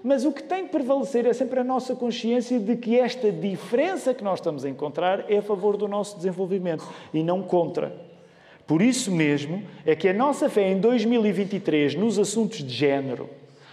[0.03, 4.15] Mas o que tem que prevalecer é sempre a nossa consciência de que esta diferença
[4.15, 7.93] que nós estamos a encontrar é a favor do nosso desenvolvimento e não contra.
[8.67, 13.29] Por isso mesmo é que a nossa fé em 2023 nos assuntos de género,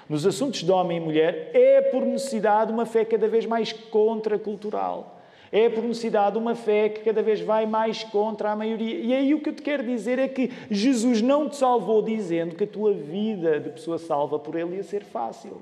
[0.10, 5.22] nos assuntos de homem e mulher, é por necessidade uma fé cada vez mais contracultural.
[5.50, 9.00] É por necessidade uma fé que cada vez vai mais contra a maioria.
[9.00, 12.56] E aí o que eu te quero dizer é que Jesus não te salvou dizendo
[12.56, 15.62] que a tua vida de pessoa salva por Ele ia ser fácil.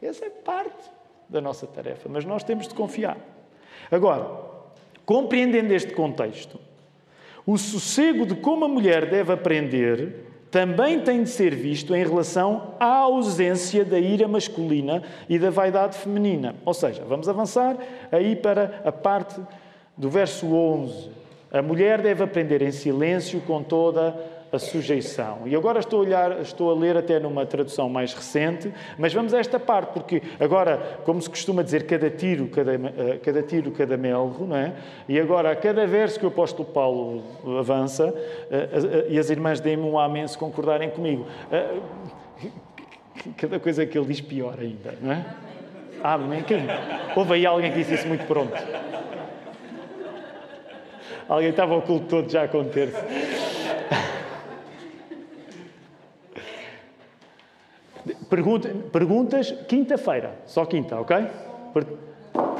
[0.00, 0.90] Essa é parte
[1.28, 3.16] da nossa tarefa, mas nós temos de confiar.
[3.90, 4.28] Agora,
[5.04, 6.58] compreendendo este contexto,
[7.46, 12.74] o sossego de como a mulher deve aprender também tem de ser visto em relação
[12.80, 16.54] à ausência da ira masculina e da vaidade feminina.
[16.64, 17.76] Ou seja, vamos avançar
[18.10, 19.40] aí para a parte
[19.96, 21.10] do verso 11.
[21.52, 25.40] A mulher deve aprender em silêncio com toda a sujeição.
[25.46, 29.32] E agora estou a, olhar, estou a ler até numa tradução mais recente, mas vamos
[29.34, 33.70] a esta parte, porque agora, como se costuma dizer, cada tiro, cada, eh, cada tiro,
[33.70, 34.72] cada melro, não é?
[35.08, 37.22] E agora, a cada verso que o apóstolo Paulo
[37.58, 38.14] avança,
[38.50, 41.26] eh, eh, e as irmãs deem-me um amém se concordarem comigo,
[43.36, 45.24] cada coisa que ele diz pior ainda, não é?
[46.02, 46.44] Amém.
[47.16, 48.52] Houve aí alguém que disse isso muito pronto.
[51.28, 53.45] Alguém estava o culto todo já a conter-se.
[58.28, 61.16] Pergunta, perguntas quinta-feira, só quinta, ok?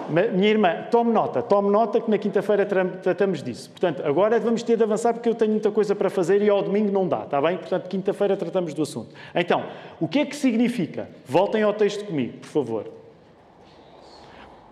[0.09, 3.69] Minha irmã, tome nota, tome nota que na quinta-feira tratamos disso.
[3.71, 6.63] Portanto, agora vamos ter de avançar porque eu tenho muita coisa para fazer e ao
[6.63, 7.59] domingo não dá, está bem?
[7.59, 9.13] Portanto, quinta-feira tratamos do assunto.
[9.35, 9.65] Então,
[10.01, 11.09] o que é que significa?
[11.27, 12.87] Voltem ao texto comigo, por favor.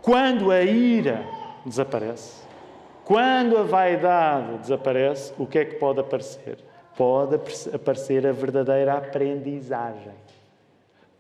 [0.01, 1.25] Quando a ira
[1.67, 2.45] desaparece,
[3.05, 6.59] quando a vaidade desaparece, o que é que pode aparecer?
[6.97, 7.41] Pode
[7.75, 10.24] aparecer a verdadeira aprendizagem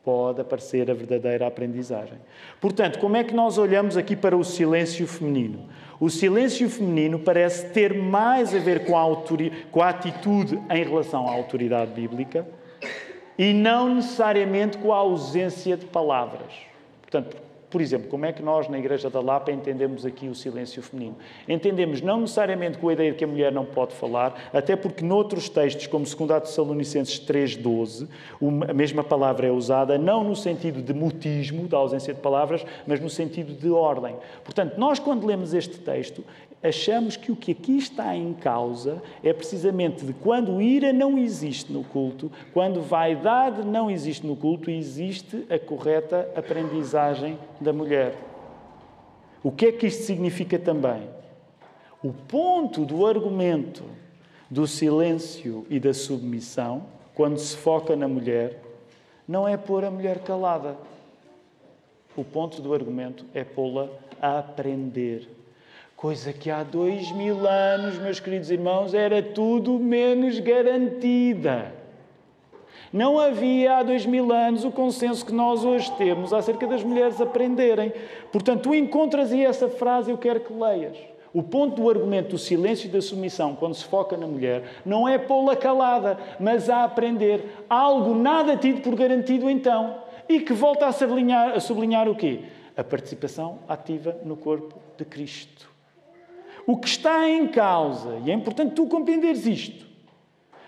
[0.05, 2.19] pode aparecer a verdadeira aprendizagem.
[2.61, 5.69] Portanto, como é que nós olhamos aqui para o silêncio feminino?
[5.99, 9.05] O silêncio feminino parece ter mais a ver com a,
[9.71, 12.47] com a atitude em relação à autoridade bíblica
[13.38, 16.53] e não necessariamente com a ausência de palavras.
[17.01, 17.44] Portanto,
[17.75, 21.17] Por exemplo, como é que nós na Igreja da Lapa entendemos aqui o silêncio feminino?
[21.49, 25.05] Entendemos não necessariamente com a ideia de que a mulher não pode falar, até porque
[25.05, 28.07] noutros textos, como 2 Tessalonicenses 3,12,
[28.71, 33.01] a mesma palavra é usada não no sentido de mutismo, da ausência de palavras, mas
[33.01, 34.15] no sentido de ordem.
[34.45, 36.23] Portanto, nós quando lemos este texto,
[36.64, 41.70] achamos que o que aqui está em causa é precisamente de quando ira não existe
[41.70, 48.16] no culto, quando vaidade não existe no culto, existe a correta aprendizagem da mulher.
[49.42, 51.03] O que é que isto significa também?
[52.03, 53.85] O ponto do argumento
[54.50, 58.62] do silêncio e da submissão, quando se foca na mulher,
[59.29, 60.79] não é pôr a mulher calada.
[62.16, 63.88] O ponto do argumento é pô-la
[64.20, 65.29] a aprender
[66.05, 71.73] Coisa que há dois mil anos, meus queridos irmãos, era tudo menos garantida.
[72.93, 77.23] Não havia há dois mil anos o consenso que nós hoje temos acerca das mulheres
[77.23, 77.90] aprenderem.
[78.31, 80.95] Portanto, tu encontras aí essa frase, eu quero que leias.
[81.33, 85.09] O ponto do argumento do silêncio e da submissão, quando se foca na mulher, não
[85.09, 90.01] é pô-la calada, mas a aprender algo nada tido por garantido então.
[90.29, 92.40] E que volta a sublinhar, a sublinhar o quê?
[92.77, 95.73] A participação ativa no corpo de Cristo.
[96.66, 99.87] O que está em causa, e é importante tu compreenderes isto,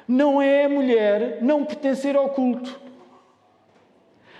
[0.06, 2.80] não é a mulher não pertencer ao culto,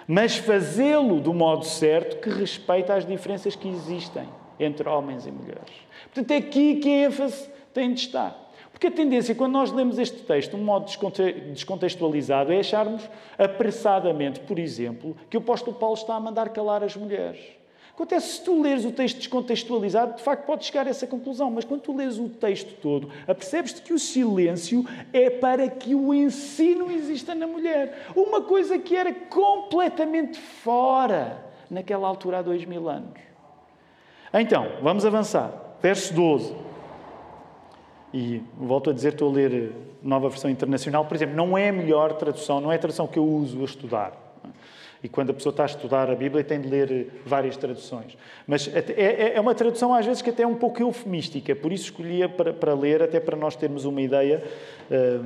[0.07, 4.29] mas fazê-lo do modo certo que respeita as diferenças que existem
[4.61, 5.75] entre homens e mulheres.
[6.05, 8.47] Portanto, é aqui que a ênfase tem de estar.
[8.71, 10.87] Porque a tendência, quando nós lemos este texto de um modo
[11.53, 16.95] descontextualizado, é acharmos apressadamente, por exemplo, que o apóstolo Paulo está a mandar calar as
[16.95, 17.56] mulheres.
[17.97, 21.65] Acontece, se tu leres o texto descontextualizado, de facto podes chegar a essa conclusão, mas
[21.65, 26.91] quando tu lês o texto todo, apercebes-te que o silêncio é para que o ensino
[26.93, 28.13] exista na mulher.
[28.15, 33.19] Uma coisa que era completamente fora naquela altura há dois mil anos.
[34.31, 35.51] Então, vamos avançar.
[35.81, 36.55] Verso 12.
[38.13, 41.73] E volto a dizer, estou a ler nova versão internacional, por exemplo, não é a
[41.73, 44.13] melhor tradução, não é a tradução que eu uso a estudar.
[45.07, 48.19] E quando a pessoa está a estudar a Bíblia, tem de ler eh, várias traduções.
[48.45, 51.73] Mas é, é, é uma tradução, às vezes, que até é um pouco eufemística, por
[51.73, 54.43] isso escolhia para, ler, até para nós termos uma ideia
[54.91, 55.25] uh,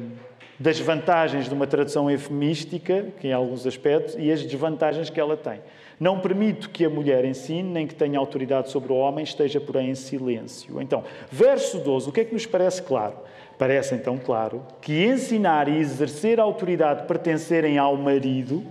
[0.59, 5.35] das vantagens de uma tradução eufemística, que em alguns aspectos, e as desvantagens que ela
[5.35, 5.63] tem.
[5.99, 9.89] Não permito que a mulher ensine, nem que tenha autoridade sobre o homem, esteja, porém,
[9.89, 10.79] em silêncio.
[10.83, 13.15] Então, verso 12, o que é que nos parece claro?
[13.57, 18.63] Parece então claro que ensinar e exercer autoridade pertencerem ao marido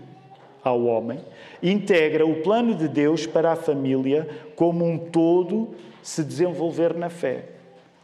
[0.63, 1.19] ao homem,
[1.61, 5.69] integra o plano de Deus para a família como um todo
[6.01, 7.45] se desenvolver na fé.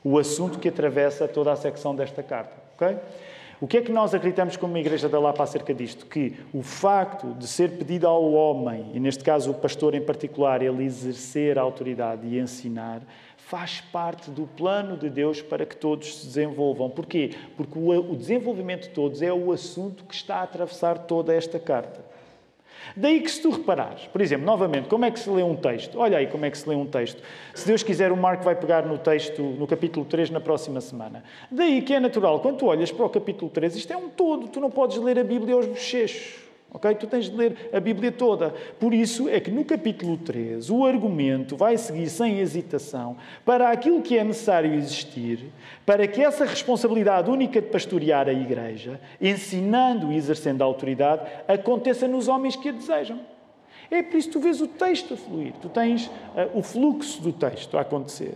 [0.03, 2.53] O assunto que atravessa toda a secção desta carta.
[2.75, 2.97] Okay?
[3.59, 6.05] O que é que nós acreditamos como Igreja da Lapa acerca disto?
[6.05, 10.61] Que o facto de ser pedido ao homem, e neste caso o pastor em particular,
[10.61, 13.01] ele exercer a autoridade e ensinar,
[13.37, 16.89] faz parte do plano de Deus para que todos se desenvolvam.
[16.89, 17.31] Porquê?
[17.55, 22.14] Porque o desenvolvimento de todos é o assunto que está a atravessar toda esta carta.
[22.95, 25.99] Daí que se tu reparares, por exemplo, novamente, como é que se lê um texto?
[25.99, 27.21] Olha aí como é que se lê um texto.
[27.53, 31.23] Se Deus quiser, o Marco vai pegar no texto, no capítulo 3, na próxima semana.
[31.49, 34.47] Daí que é natural, quando tu olhas para o capítulo 3, isto é um todo,
[34.47, 36.44] tu não podes ler a Bíblia aos bochechos.
[36.75, 36.93] Ok?
[36.95, 38.53] Tu tens de ler a Bíblia toda.
[38.77, 44.01] Por isso é que no capítulo 3 o argumento vai seguir sem hesitação para aquilo
[44.01, 45.53] que é necessário existir,
[45.85, 52.09] para que essa responsabilidade única de pastorear a igreja, ensinando e exercendo a autoridade, aconteça
[52.09, 53.21] nos homens que a desejam.
[53.89, 57.21] É por isso que tu vês o texto a fluir, tu tens uh, o fluxo
[57.21, 58.35] do texto a acontecer.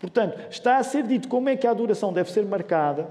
[0.00, 3.08] Portanto, está a ser dito como é que a adoração deve ser marcada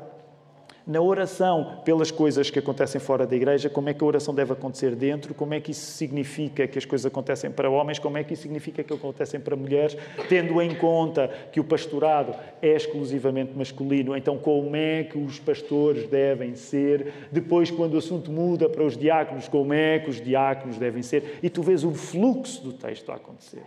[0.87, 4.53] na oração pelas coisas que acontecem fora da igreja, como é que a oração deve
[4.53, 8.23] acontecer dentro, como é que isso significa que as coisas acontecem para homens, como é
[8.23, 9.97] que isso significa que acontecem para mulheres,
[10.29, 16.07] tendo em conta que o pastorado é exclusivamente masculino, então como é que os pastores
[16.07, 20.77] devem ser, depois quando o assunto muda para os diáconos, como é que os diáconos
[20.77, 23.63] devem ser, e tu vês o fluxo do texto a acontecer.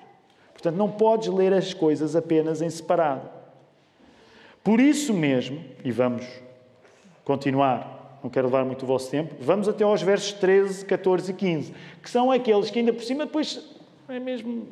[0.54, 3.28] Portanto, não podes ler as coisas apenas em separado.
[4.64, 6.26] Por isso mesmo, e vamos
[7.24, 11.34] continuar, não quero levar muito o vosso tempo, vamos até aos versos 13, 14 e
[11.34, 13.64] 15, que são aqueles que ainda por cima depois
[14.08, 14.66] é mesmo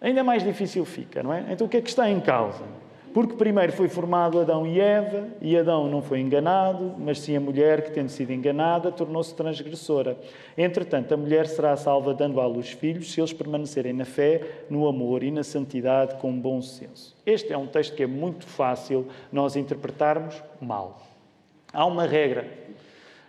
[0.00, 1.46] ainda mais difícil fica, não é?
[1.50, 2.64] Então o que é que está em causa?
[3.12, 7.40] Porque primeiro foi formado Adão e Eva, e Adão não foi enganado, mas sim a
[7.40, 10.16] mulher que, tendo sido enganada, tornou-se transgressora.
[10.56, 14.88] Entretanto, a mulher será salva dando à luz filhos, se eles permanecerem na fé, no
[14.88, 17.14] amor e na santidade com bom senso.
[17.26, 21.11] Este é um texto que é muito fácil nós interpretarmos mal.
[21.72, 22.46] Há uma regra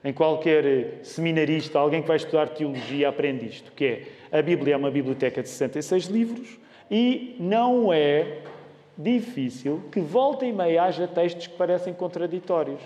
[0.03, 4.03] em qualquer seminarista, alguém que vai estudar teologia, aprende isto, que é
[4.37, 6.59] a Bíblia é uma biblioteca de 66 livros
[6.91, 8.39] e não é
[8.97, 12.81] difícil que volta e meia haja textos que parecem contraditórios.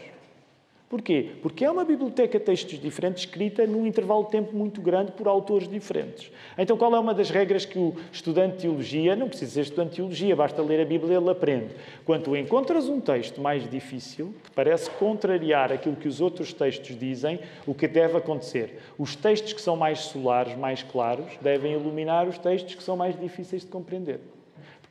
[0.89, 1.31] Porquê?
[1.41, 5.27] Porque é uma biblioteca de textos diferentes escrita num intervalo de tempo muito grande por
[5.27, 6.31] autores diferentes.
[6.57, 9.89] Então, qual é uma das regras que o estudante de teologia, não precisa ser estudante
[9.89, 11.75] de teologia, basta ler a Bíblia, ele aprende.
[12.05, 17.41] Quando encontras um texto mais difícil, que parece contrariar aquilo que os outros textos dizem,
[17.65, 18.79] o que deve acontecer?
[18.97, 23.19] Os textos que são mais solares, mais claros, devem iluminar os textos que são mais
[23.19, 24.21] difíceis de compreender.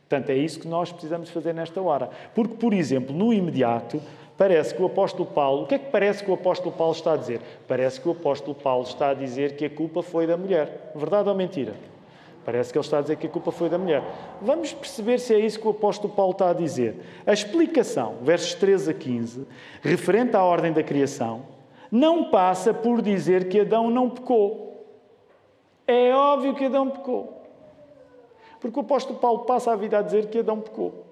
[0.09, 2.11] Portanto, é isso que nós precisamos fazer nesta hora.
[2.33, 4.01] Porque, por exemplo, no imediato,
[4.37, 7.15] Parece que o apóstolo Paulo, o que é que parece que o apóstolo Paulo está
[7.15, 7.41] a dizer?
[7.67, 10.93] Parece que o apóstolo Paulo está a dizer que a culpa foi da mulher.
[10.95, 11.75] Verdade ou mentira?
[12.45, 14.05] Parece que ele está a dizer que a culpa foi da mulher.
[14.43, 16.95] Vamos perceber se é isso que o apóstolo Paulo está a dizer.
[17.27, 19.47] A explicação, versos 13 a 15,
[19.83, 21.43] referente à ordem da criação,
[21.91, 24.85] não passa por dizer que Adão não pecou.
[25.87, 27.43] É óbvio que Adão pecou.
[28.61, 31.05] Porque o apóstolo Paulo passa a vida a dizer que Adão pecou.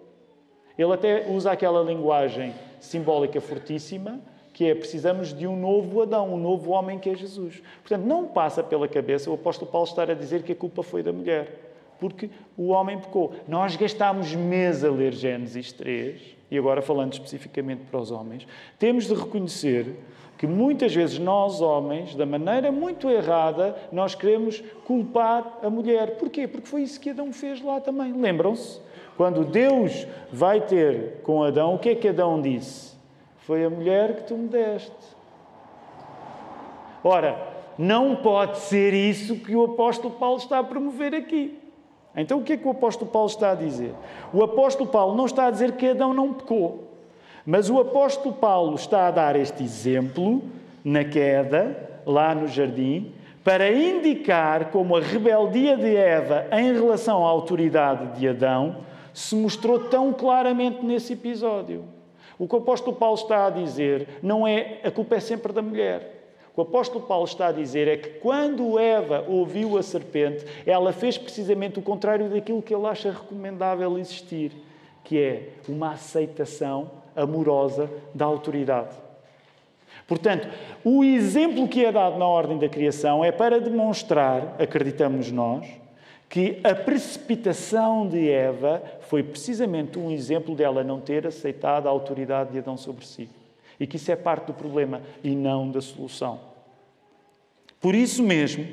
[0.76, 2.52] Ele até usa aquela linguagem
[2.84, 4.20] simbólica fortíssima,
[4.52, 7.60] que é precisamos de um novo Adão, um novo homem que é Jesus.
[7.82, 11.02] Portanto, não passa pela cabeça o apóstolo Paulo estar a dizer que a culpa foi
[11.02, 13.32] da mulher, porque o homem pecou.
[13.48, 16.20] Nós gastámos meses a ler Gênesis 3,
[16.50, 18.46] e agora falando especificamente para os homens,
[18.78, 19.96] temos de reconhecer
[20.38, 26.16] que muitas vezes nós, homens, da maneira muito errada, nós queremos culpar a mulher.
[26.16, 26.46] Porquê?
[26.46, 28.12] Porque foi isso que Adão fez lá também.
[28.12, 28.80] Lembram-se?
[29.16, 32.94] Quando Deus vai ter com Adão, o que é que Adão disse?
[33.38, 35.14] Foi a mulher que tu me deste.
[37.02, 37.38] Ora,
[37.78, 41.58] não pode ser isso que o apóstolo Paulo está a promover aqui.
[42.16, 43.94] Então, o que é que o apóstolo Paulo está a dizer?
[44.32, 46.84] O apóstolo Paulo não está a dizer que Adão não pecou,
[47.44, 50.42] mas o apóstolo Paulo está a dar este exemplo
[50.84, 53.12] na queda, lá no jardim,
[53.42, 58.76] para indicar como a rebeldia de Eva em relação à autoridade de Adão
[59.14, 61.84] se mostrou tão claramente nesse episódio.
[62.38, 65.62] O que o apóstolo Paulo está a dizer não é a culpa é sempre da
[65.62, 66.10] mulher.
[66.56, 70.92] O o apóstolo Paulo está a dizer é que quando Eva ouviu a serpente, ela
[70.92, 74.52] fez precisamente o contrário daquilo que ele acha recomendável existir,
[75.02, 78.96] que é uma aceitação amorosa da autoridade.
[80.06, 80.48] Portanto,
[80.84, 85.66] o exemplo que é dado na ordem da criação é para demonstrar, acreditamos nós,
[86.34, 92.50] que a precipitação de Eva foi precisamente um exemplo dela não ter aceitado a autoridade
[92.50, 93.28] de Adão sobre si.
[93.78, 96.40] E que isso é parte do problema e não da solução.
[97.80, 98.66] Por isso mesmo,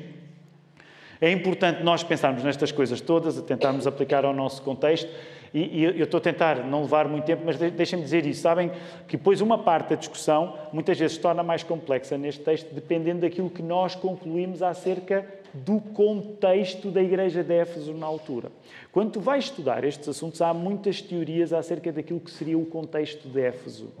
[1.20, 5.08] é importante nós pensarmos nestas coisas todas, a tentarmos aplicar ao nosso contexto.
[5.54, 8.42] E, eu estou a tentar não levar muito tempo, mas deixem-me dizer isso.
[8.42, 8.72] Sabem
[9.06, 13.20] que depois uma parte da discussão muitas vezes se torna mais complexa neste texto, dependendo
[13.20, 15.24] daquilo que nós concluímos acerca
[15.54, 18.50] do contexto da igreja de Éfeso na altura.
[18.90, 23.28] Quando tu vais estudar estes assuntos, há muitas teorias acerca daquilo que seria o contexto
[23.28, 23.92] de Éfeso.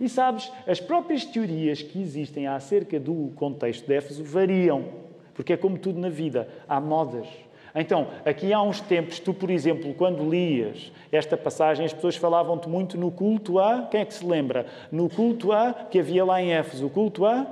[0.00, 4.84] E sabes, as próprias teorias que existem acerca do contexto de Éfeso variam,
[5.34, 7.26] porque é como tudo na vida, há modas.
[7.74, 12.68] Então, aqui há uns tempos, tu, por exemplo, quando lias esta passagem, as pessoas falavam-te
[12.68, 13.82] muito no culto a.
[13.82, 14.66] Quem é que se lembra?
[14.90, 17.46] No culto a que havia lá em Éfeso, o culto a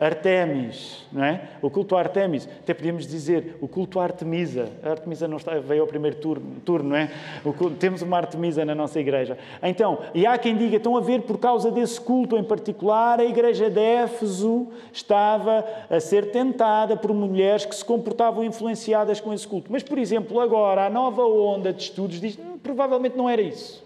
[0.00, 1.48] Artemis, não é?
[1.62, 4.68] O culto a Artemis, até podíamos dizer o culto a Artemisa.
[4.82, 7.10] A Artemisa não está, veio ao primeiro turno, turno não é?
[7.42, 9.38] Culto, temos uma Artemisa na nossa igreja.
[9.62, 13.24] Então, e há quem diga, estão a ver por causa desse culto em particular, a
[13.24, 19.48] igreja de Éfeso estava a ser tentada por mulheres que se comportavam influenciadas com esse
[19.48, 19.72] culto.
[19.72, 23.84] Mas, por exemplo, agora a nova onda de estudos diz, hum, provavelmente não era isso.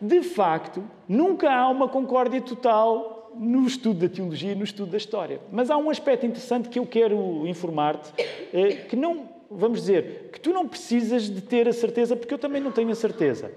[0.00, 4.96] De facto, nunca há uma concórdia total no estudo da teologia e no estudo da
[4.96, 5.40] história.
[5.52, 8.12] Mas há um aspecto interessante que eu quero informar-te,
[8.52, 12.38] eh, que não, vamos dizer, que tu não precisas de ter a certeza, porque eu
[12.38, 13.52] também não tenho a certeza.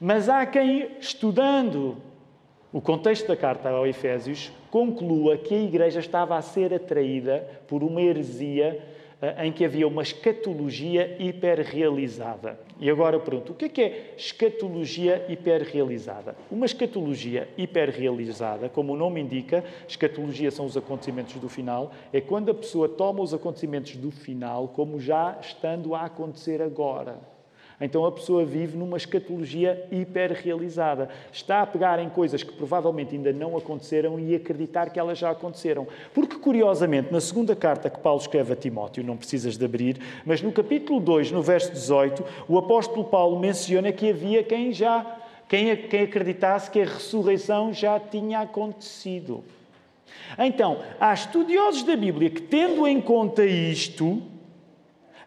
[0.00, 1.96] Mas há quem, estudando
[2.72, 7.82] o contexto da carta ao Efésios, conclua que a Igreja estava a ser atraída por
[7.82, 8.82] uma heresia
[9.20, 12.58] eh, em que havia uma escatologia hiperrealizada.
[12.80, 16.36] E agora pergunto, o que é que é escatologia hiperrealizada?
[16.48, 22.50] Uma escatologia hiperrealizada, como o nome indica, escatologia são os acontecimentos do final, é quando
[22.50, 27.18] a pessoa toma os acontecimentos do final como já estando a acontecer agora.
[27.80, 31.08] Então a pessoa vive numa escatologia hiperrealizada.
[31.32, 35.30] Está a pegar em coisas que provavelmente ainda não aconteceram e acreditar que elas já
[35.30, 35.86] aconteceram.
[36.12, 40.42] Porque, curiosamente, na segunda carta que Paulo escreve a Timóteo, não precisas de abrir, mas
[40.42, 45.18] no capítulo 2, no verso 18, o apóstolo Paulo menciona que havia quem já
[45.48, 49.42] quem, quem acreditasse que a ressurreição já tinha acontecido.
[50.38, 54.22] Então, há estudiosos da Bíblia que, tendo em conta isto,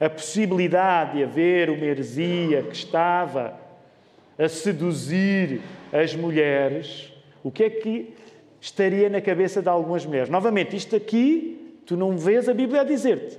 [0.02, 3.54] a possibilidade de haver uma heresia que estava
[4.36, 5.62] a seduzir
[5.93, 8.16] as mulheres, o que é que
[8.60, 10.28] estaria na cabeça de algumas mulheres?
[10.28, 13.38] Novamente, isto aqui, tu não vês a Bíblia a dizer-te.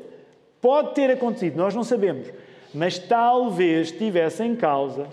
[0.61, 2.33] Pode ter acontecido, nós não sabemos,
[2.73, 5.09] mas talvez tivesse em causa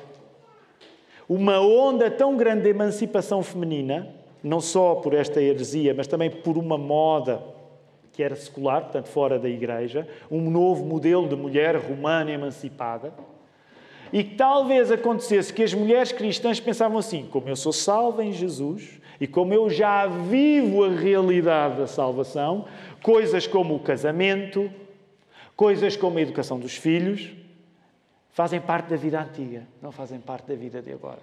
[1.27, 4.07] uma onda tão grande de emancipação feminina,
[4.43, 7.41] não só por esta heresia, mas também por uma moda
[8.19, 13.13] que era secular, portanto fora da igreja, um novo modelo de mulher romana emancipada,
[14.11, 18.33] e que talvez acontecesse que as mulheres cristãs pensavam assim: como eu sou salva em
[18.33, 22.65] Jesus e como eu já vivo a realidade da salvação,
[23.01, 24.69] coisas como o casamento,
[25.55, 27.29] coisas como a educação dos filhos,
[28.31, 31.21] fazem parte da vida antiga, não fazem parte da vida de agora.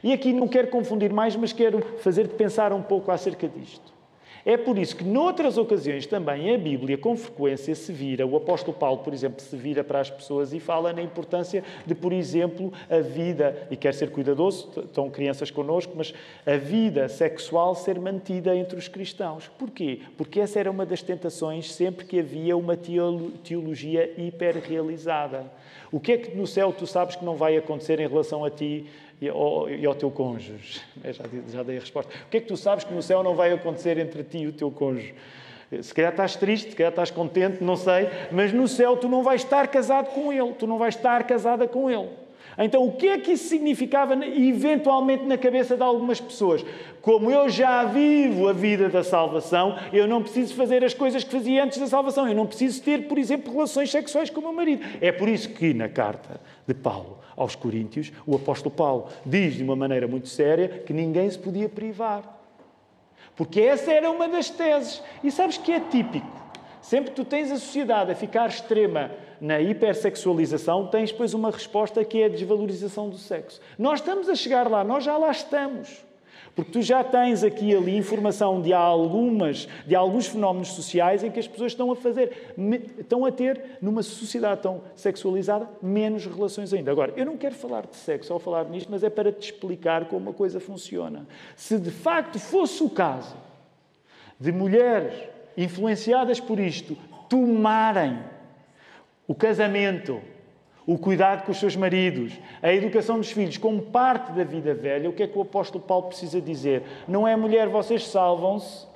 [0.00, 3.98] E aqui não quero confundir mais, mas quero fazer-te pensar um pouco acerca disto.
[4.44, 8.76] É por isso que, noutras ocasiões também, a Bíblia, com frequência, se vira, o apóstolo
[8.76, 12.72] Paulo, por exemplo, se vira para as pessoas e fala na importância de, por exemplo,
[12.88, 16.14] a vida, e quer ser cuidadoso, estão crianças connosco, mas
[16.46, 19.50] a vida sexual ser mantida entre os cristãos.
[19.58, 20.00] Porquê?
[20.16, 25.50] Porque essa era uma das tentações sempre que havia uma teologia hiperrealizada.
[25.92, 28.50] O que é que no céu tu sabes que não vai acontecer em relação a
[28.50, 28.86] ti
[29.20, 30.80] e ao, e ao teu cônjuge.
[31.04, 32.12] Já, já dei a resposta.
[32.26, 34.46] O que é que tu sabes que no céu não vai acontecer entre ti e
[34.46, 35.14] o teu cônjuge?
[35.82, 39.22] Se calhar estás triste, se calhar estás contente, não sei, mas no céu tu não
[39.22, 42.08] vais estar casado com ele, tu não vais estar casada com ele.
[42.62, 46.64] Então, o que é que isso significava eventualmente na cabeça de algumas pessoas?
[47.00, 51.32] Como eu já vivo a vida da salvação, eu não preciso fazer as coisas que
[51.32, 52.28] fazia antes da salvação.
[52.28, 54.84] Eu não preciso ter, por exemplo, relações sexuais com o meu marido.
[55.00, 59.64] É por isso que na carta de Paulo aos Coríntios, o apóstolo Paulo diz de
[59.64, 62.38] uma maneira muito séria que ninguém se podia privar.
[63.34, 65.02] Porque essa era uma das teses.
[65.24, 66.39] E sabes que é típico.
[66.80, 69.10] Sempre que tu tens a sociedade a ficar extrema
[69.40, 73.60] na hipersexualização, tens depois uma resposta que é a desvalorização do sexo.
[73.78, 76.04] Nós estamos a chegar lá, nós já lá estamos.
[76.54, 81.38] Porque tu já tens aqui ali informação de algumas, de alguns fenómenos sociais em que
[81.38, 82.54] as pessoas estão a fazer,
[82.98, 86.90] estão a ter, numa sociedade tão sexualizada, menos relações ainda.
[86.90, 90.06] Agora, eu não quero falar de sexo ao falar nisto, mas é para te explicar
[90.06, 91.26] como a coisa funciona.
[91.54, 93.36] Se de facto fosse o caso
[94.38, 95.14] de mulheres
[95.56, 96.96] influenciadas por isto
[97.28, 98.18] tomarem
[99.26, 100.20] o casamento,
[100.86, 105.08] o cuidado com os seus maridos, a educação dos filhos como parte da vida velha,
[105.08, 106.82] o que é que o apóstolo Paulo precisa dizer?
[107.06, 108.88] Não é mulher, vocês salvam-se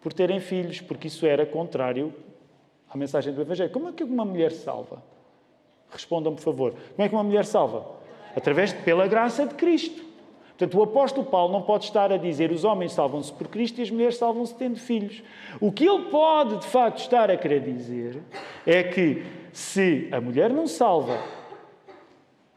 [0.00, 2.12] por terem filhos, porque isso era contrário
[2.90, 3.70] à mensagem do Evangelho.
[3.70, 5.02] Como é que uma mulher salva?
[5.88, 6.72] Respondam, por favor.
[6.72, 7.86] Como é que uma mulher salva?
[8.36, 10.04] Através de, pela graça de Cristo.
[10.64, 13.82] Portanto, o apóstolo Paulo não pode estar a dizer os homens salvam-se por Cristo e
[13.82, 15.22] as mulheres salvam-se tendo filhos.
[15.60, 18.22] O que ele pode, de facto, estar a querer dizer
[18.66, 21.18] é que se a mulher não salva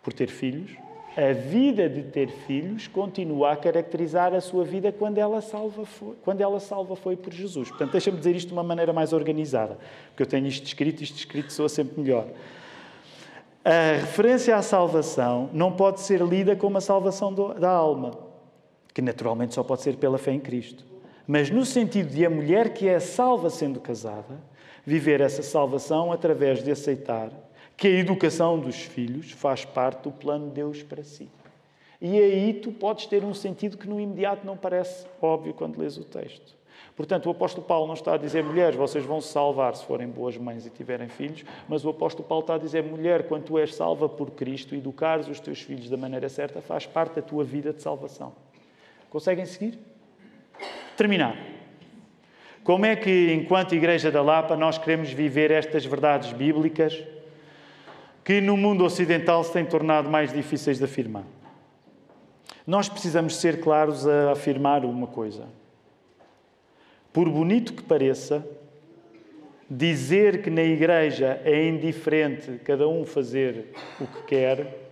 [0.02, 0.72] por ter filhos,
[1.18, 6.16] a vida de ter filhos continua a caracterizar a sua vida quando ela salva foi,
[6.24, 7.70] quando ela salva foi por Jesus.
[7.70, 9.78] Portanto, deixa-me dizer isto de uma maneira mais organizada,
[10.10, 12.28] porque eu tenho isto escrito e isto escrito soa sempre melhor.
[13.64, 18.12] A referência à salvação não pode ser lida como a salvação da alma,
[18.94, 20.86] que naturalmente só pode ser pela fé em Cristo.
[21.28, 24.40] Mas no sentido de a mulher que é salva sendo casada,
[24.86, 27.30] viver essa salvação através de aceitar
[27.76, 31.30] que a educação dos filhos faz parte do plano de Deus para si.
[32.02, 35.98] E aí tu podes ter um sentido que no imediato não parece óbvio quando lês
[35.98, 36.56] o texto.
[36.98, 40.08] Portanto, o apóstolo Paulo não está a dizer, mulheres, vocês vão se salvar se forem
[40.08, 43.60] boas mães e tiverem filhos, mas o apóstolo Paulo está a dizer, mulher, quando tu
[43.60, 47.44] és salva por Cristo, educares os teus filhos da maneira certa, faz parte da tua
[47.44, 48.34] vida de salvação.
[49.12, 49.78] Conseguem seguir?
[50.98, 51.38] Terminar.
[52.64, 57.00] Como é que, enquanto Igreja da Lapa, nós queremos viver estas verdades bíblicas
[58.26, 61.26] que no mundo ocidental se têm tornado mais difíceis de afirmar?
[62.66, 65.46] Nós precisamos ser claros a afirmar uma coisa
[67.18, 68.48] por bonito que pareça,
[69.68, 74.92] dizer que na igreja é indiferente cada um fazer o que quer,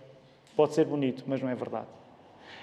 [0.56, 1.86] pode ser bonito, mas não é verdade.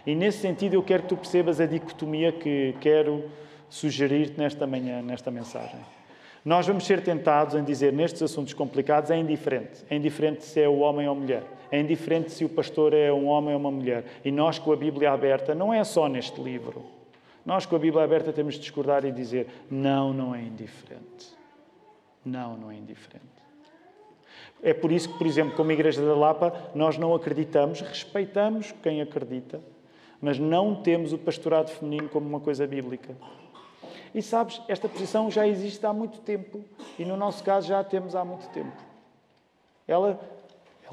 [0.05, 3.23] E nesse sentido eu quero que tu percebas a dicotomia que quero
[3.69, 5.79] sugerir-te nesta manhã, nesta mensagem.
[6.43, 9.85] Nós vamos ser tentados em dizer nestes assuntos complicados é indiferente.
[9.89, 11.43] É indiferente se é o homem ou a mulher.
[11.71, 14.03] É indiferente se o pastor é um homem ou uma mulher.
[14.25, 16.83] E nós, com a Bíblia aberta, não é só neste livro.
[17.45, 21.35] Nós, com a Bíblia aberta, temos de discordar e dizer: não, não é indiferente.
[22.25, 23.33] Não, não é indiferente.
[24.61, 29.01] É por isso que, por exemplo, como Igreja da Lapa, nós não acreditamos, respeitamos quem
[29.01, 29.59] acredita,
[30.21, 33.13] mas não temos o pastorado feminino como uma coisa bíblica.
[34.15, 36.63] E sabes, esta posição já existe há muito tempo
[36.97, 38.77] e no nosso caso já a temos há muito tempo.
[39.85, 40.17] Ela,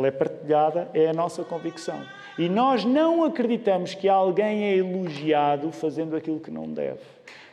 [0.01, 2.03] ela é partilhada, é a nossa convicção.
[2.39, 7.01] E nós não acreditamos que alguém é elogiado fazendo aquilo que não deve.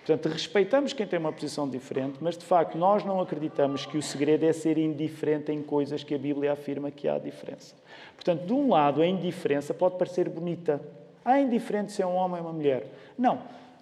[0.05, 4.01] Portanto, respeitamos quem tem uma posição diferente, mas de facto nós não acreditamos que o
[4.01, 7.75] segredo é ser indiferente em coisas que a Bíblia afirma que há diferença.
[8.15, 10.79] Portanto, de um lado, a indiferença pode parecer bonita.
[11.25, 12.87] Há indiferente se é um homem ou uma mulher.
[13.17, 13.39] Não.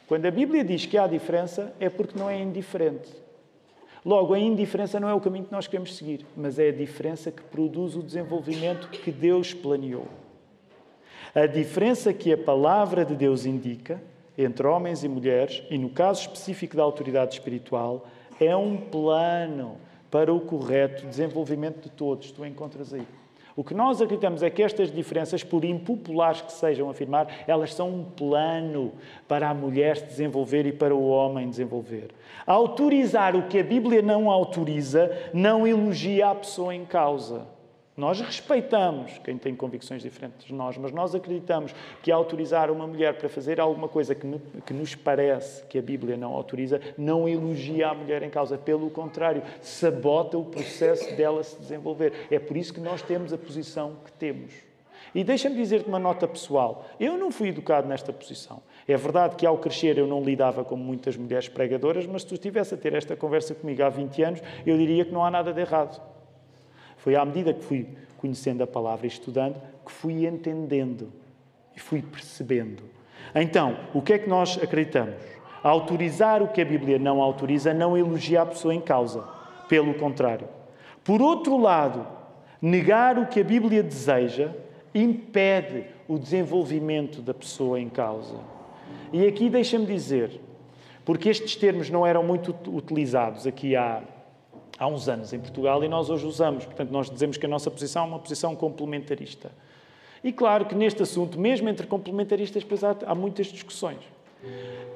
[0.08, 3.25] Quando a Bíblia diz que há diferença, é porque não é indiferente.
[4.06, 7.32] Logo, a indiferença não é o caminho que nós queremos seguir, mas é a diferença
[7.32, 10.08] que produz o desenvolvimento que Deus planeou.
[11.34, 14.00] A diferença que a palavra de Deus indica
[14.38, 18.06] entre homens e mulheres, e no caso específico da autoridade espiritual,
[18.40, 19.78] é um plano
[20.12, 22.32] para o correto desenvolvimento de todos.
[22.32, 23.08] Tu encontras aí.
[23.56, 27.90] O que nós acreditamos é que estas diferenças, por impopulares que sejam afirmar, elas são
[27.90, 28.92] um plano
[29.30, 32.10] para a mulher se desenvolver e para o homem desenvolver.
[32.46, 37.55] Autorizar o que a Bíblia não autoriza não elogia a pessoa em causa.
[37.98, 41.74] Nós respeitamos quem tem convicções diferentes de nós, mas nós acreditamos
[42.04, 44.28] que autorizar uma mulher para fazer alguma coisa que,
[44.66, 48.58] que nos parece que a Bíblia não autoriza, não elogia a mulher em causa.
[48.58, 52.28] Pelo contrário, sabota o processo dela se desenvolver.
[52.30, 54.54] É por isso que nós temos a posição que temos.
[55.14, 56.86] E deixa-me dizer-te uma nota pessoal.
[57.00, 58.62] Eu não fui educado nesta posição.
[58.86, 62.34] É verdade que ao crescer eu não lidava como muitas mulheres pregadoras, mas se tu
[62.34, 65.54] estivesse a ter esta conversa comigo há 20 anos, eu diria que não há nada
[65.54, 66.15] de errado.
[67.06, 67.88] Foi à medida que fui
[68.18, 71.14] conhecendo a palavra e estudando que fui entendendo
[71.76, 72.82] e fui percebendo.
[73.36, 75.14] Então, o que é que nós acreditamos?
[75.62, 79.24] Autorizar o que a Bíblia não autoriza não elogia a pessoa em causa.
[79.70, 80.48] Pelo contrário.
[81.04, 82.08] Por outro lado,
[82.60, 84.50] negar o que a Bíblia deseja
[84.92, 88.40] impede o desenvolvimento da pessoa em causa.
[89.14, 90.42] E aqui deixa-me dizer,
[91.06, 94.02] porque estes termos não eram muito utilizados aqui há
[94.78, 96.66] há uns anos em Portugal e nós hoje usamos.
[96.66, 99.52] Portanto, nós dizemos que a nossa posição é uma posição complementarista.
[100.24, 104.00] E claro que neste assunto, mesmo entre complementaristas, depois há, há muitas discussões.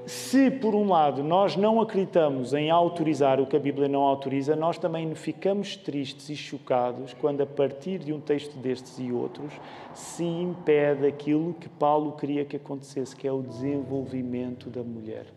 [0.06, 4.56] Se, por um lado, nós não acreditamos em autorizar o que a Bíblia não autoriza,
[4.56, 9.54] nós também ficamos tristes e chocados quando, a partir de um texto destes e outros,
[9.94, 15.28] se impede aquilo que Paulo queria que acontecesse, que é o desenvolvimento da mulher.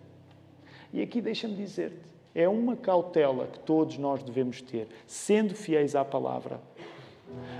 [0.91, 6.05] E aqui deixa-me dizer-te, é uma cautela que todos nós devemos ter, sendo fiéis à
[6.05, 6.61] palavra.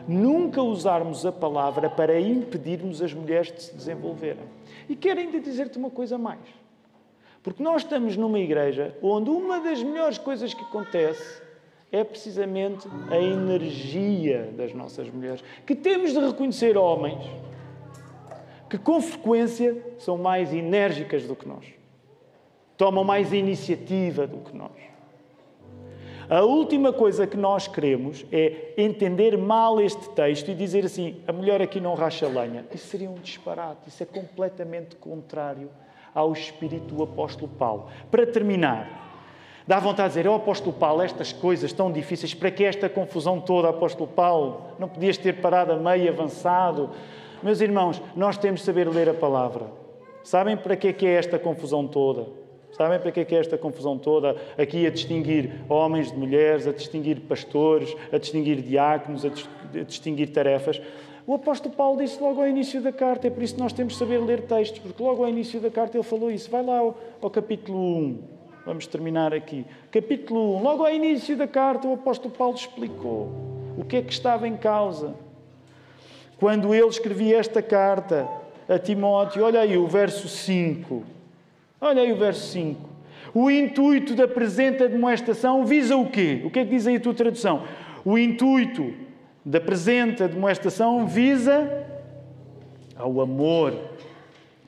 [0.07, 4.45] Nunca usarmos a palavra para impedirmos as mulheres de se desenvolverem.
[4.89, 6.41] E quero ainda dizer-te uma coisa mais.
[7.43, 11.43] Porque nós estamos numa igreja onde uma das melhores coisas que acontece
[11.91, 15.43] é precisamente a energia das nossas mulheres.
[15.67, 17.23] Que temos de reconhecer homens
[18.69, 21.82] que com frequência são mais enérgicas do que nós
[22.77, 24.93] tomam mais iniciativa do que nós.
[26.33, 31.33] A última coisa que nós queremos é entender mal este texto e dizer assim: a
[31.33, 32.65] mulher aqui não racha lenha.
[32.75, 35.69] Isso seria um disparate, isso é completamente contrário
[36.15, 37.89] ao espírito do apóstolo Paulo.
[38.11, 39.21] Para terminar,
[39.67, 42.89] dá vontade de dizer: Ó oh, apóstolo Paulo, estas coisas tão difíceis, para que esta
[42.89, 44.69] confusão toda, apóstolo Paulo?
[44.79, 46.91] Não podias ter parado a meio avançado?
[47.43, 49.67] Meus irmãos, nós temos de saber ler a palavra.
[50.23, 52.42] Sabem para que é, que é esta confusão toda?
[52.73, 54.35] Sabem para que é, que é esta confusão toda?
[54.57, 59.29] Aqui a distinguir homens de mulheres, a distinguir pastores, a distinguir diáconos, a,
[59.85, 60.81] distinguir tarefas.
[61.27, 63.93] O apóstolo Paulo disse logo ao início da carta, é por isso que nós temos
[63.93, 66.51] de saber ler textos, porque logo ao início da carta ele falou isso.
[66.51, 68.19] Vai lá ao, ao capítulo 1,
[68.65, 69.67] vamos terminar aqui.
[69.91, 73.31] Capítulo 1, logo ao início da carta, o apóstolo Paulo explicou
[73.77, 75.15] o que é que estava em causa.
[76.39, 78.27] Quando ele escrevia esta carta
[78.67, 81.12] a Timóteo, olha aí o verso 5.
[81.85, 82.81] Olha aí o verso 5.
[83.35, 86.41] O intuito da presente admoestação visa o quê?
[86.45, 87.65] O que é que diz aí a tua tradução?
[88.05, 88.95] O intuito
[89.45, 91.85] da presente admoestação visa
[92.95, 93.75] ao amor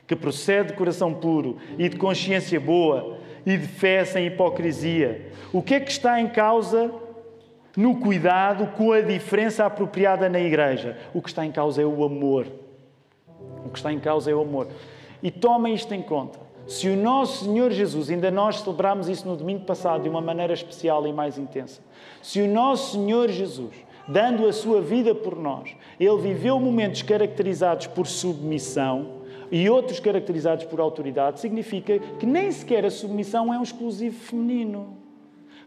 [0.09, 5.31] que procede de coração puro e de consciência boa e de fé sem hipocrisia.
[5.53, 6.93] O que é que está em causa
[7.77, 10.99] no cuidado com a diferença apropriada na igreja?
[11.15, 12.49] O que está em causa é o amor.
[13.65, 14.67] O que está em causa é o amor.
[15.23, 16.44] E tomem isto em conta.
[16.67, 20.53] Se o nosso Senhor Jesus, ainda nós celebramos isso no domingo passado de uma maneira
[20.53, 21.83] especial e mais intensa,
[22.23, 23.75] se o nosso Senhor Jesus,
[24.09, 30.65] dando a sua vida por nós, ele viveu momentos caracterizados por submissão e outros caracterizados
[30.65, 34.97] por autoridade, significa que nem sequer a submissão é um exclusivo feminino.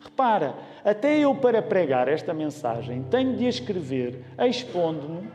[0.01, 5.29] Repara, até eu para pregar esta mensagem tenho de escrever expondo-me,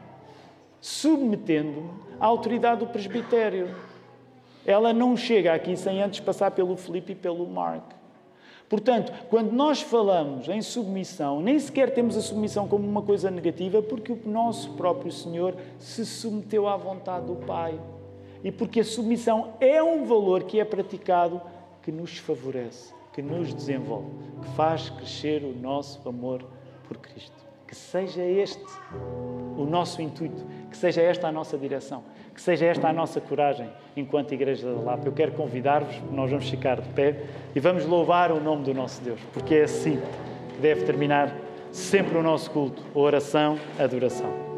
[0.80, 3.91] submetendo-me à autoridade do presbitério.
[4.64, 7.82] Ela não chega aqui sem antes passar pelo Felipe e pelo Mark.
[8.72, 13.82] Portanto, quando nós falamos em submissão, nem sequer temos a submissão como uma coisa negativa,
[13.82, 17.78] porque o nosso próprio Senhor se submeteu à vontade do Pai.
[18.42, 21.40] E porque a submissão é um valor que é praticado
[21.82, 24.08] que nos favorece, que nos desenvolve,
[24.40, 26.42] que faz crescer o nosso amor
[26.88, 27.42] por Cristo.
[27.66, 28.64] Que seja este
[29.58, 32.02] o nosso intuito, que seja esta a nossa direção,
[32.34, 35.06] que seja esta a nossa coragem enquanto Igreja da Lapa.
[35.06, 37.24] Eu quero convidar-vos, nós vamos ficar de pé
[37.54, 40.00] e vamos louvar o nome do nosso Deus, porque é assim
[40.54, 41.34] que deve terminar
[41.70, 44.51] sempre o nosso culto, a oração, a adoração.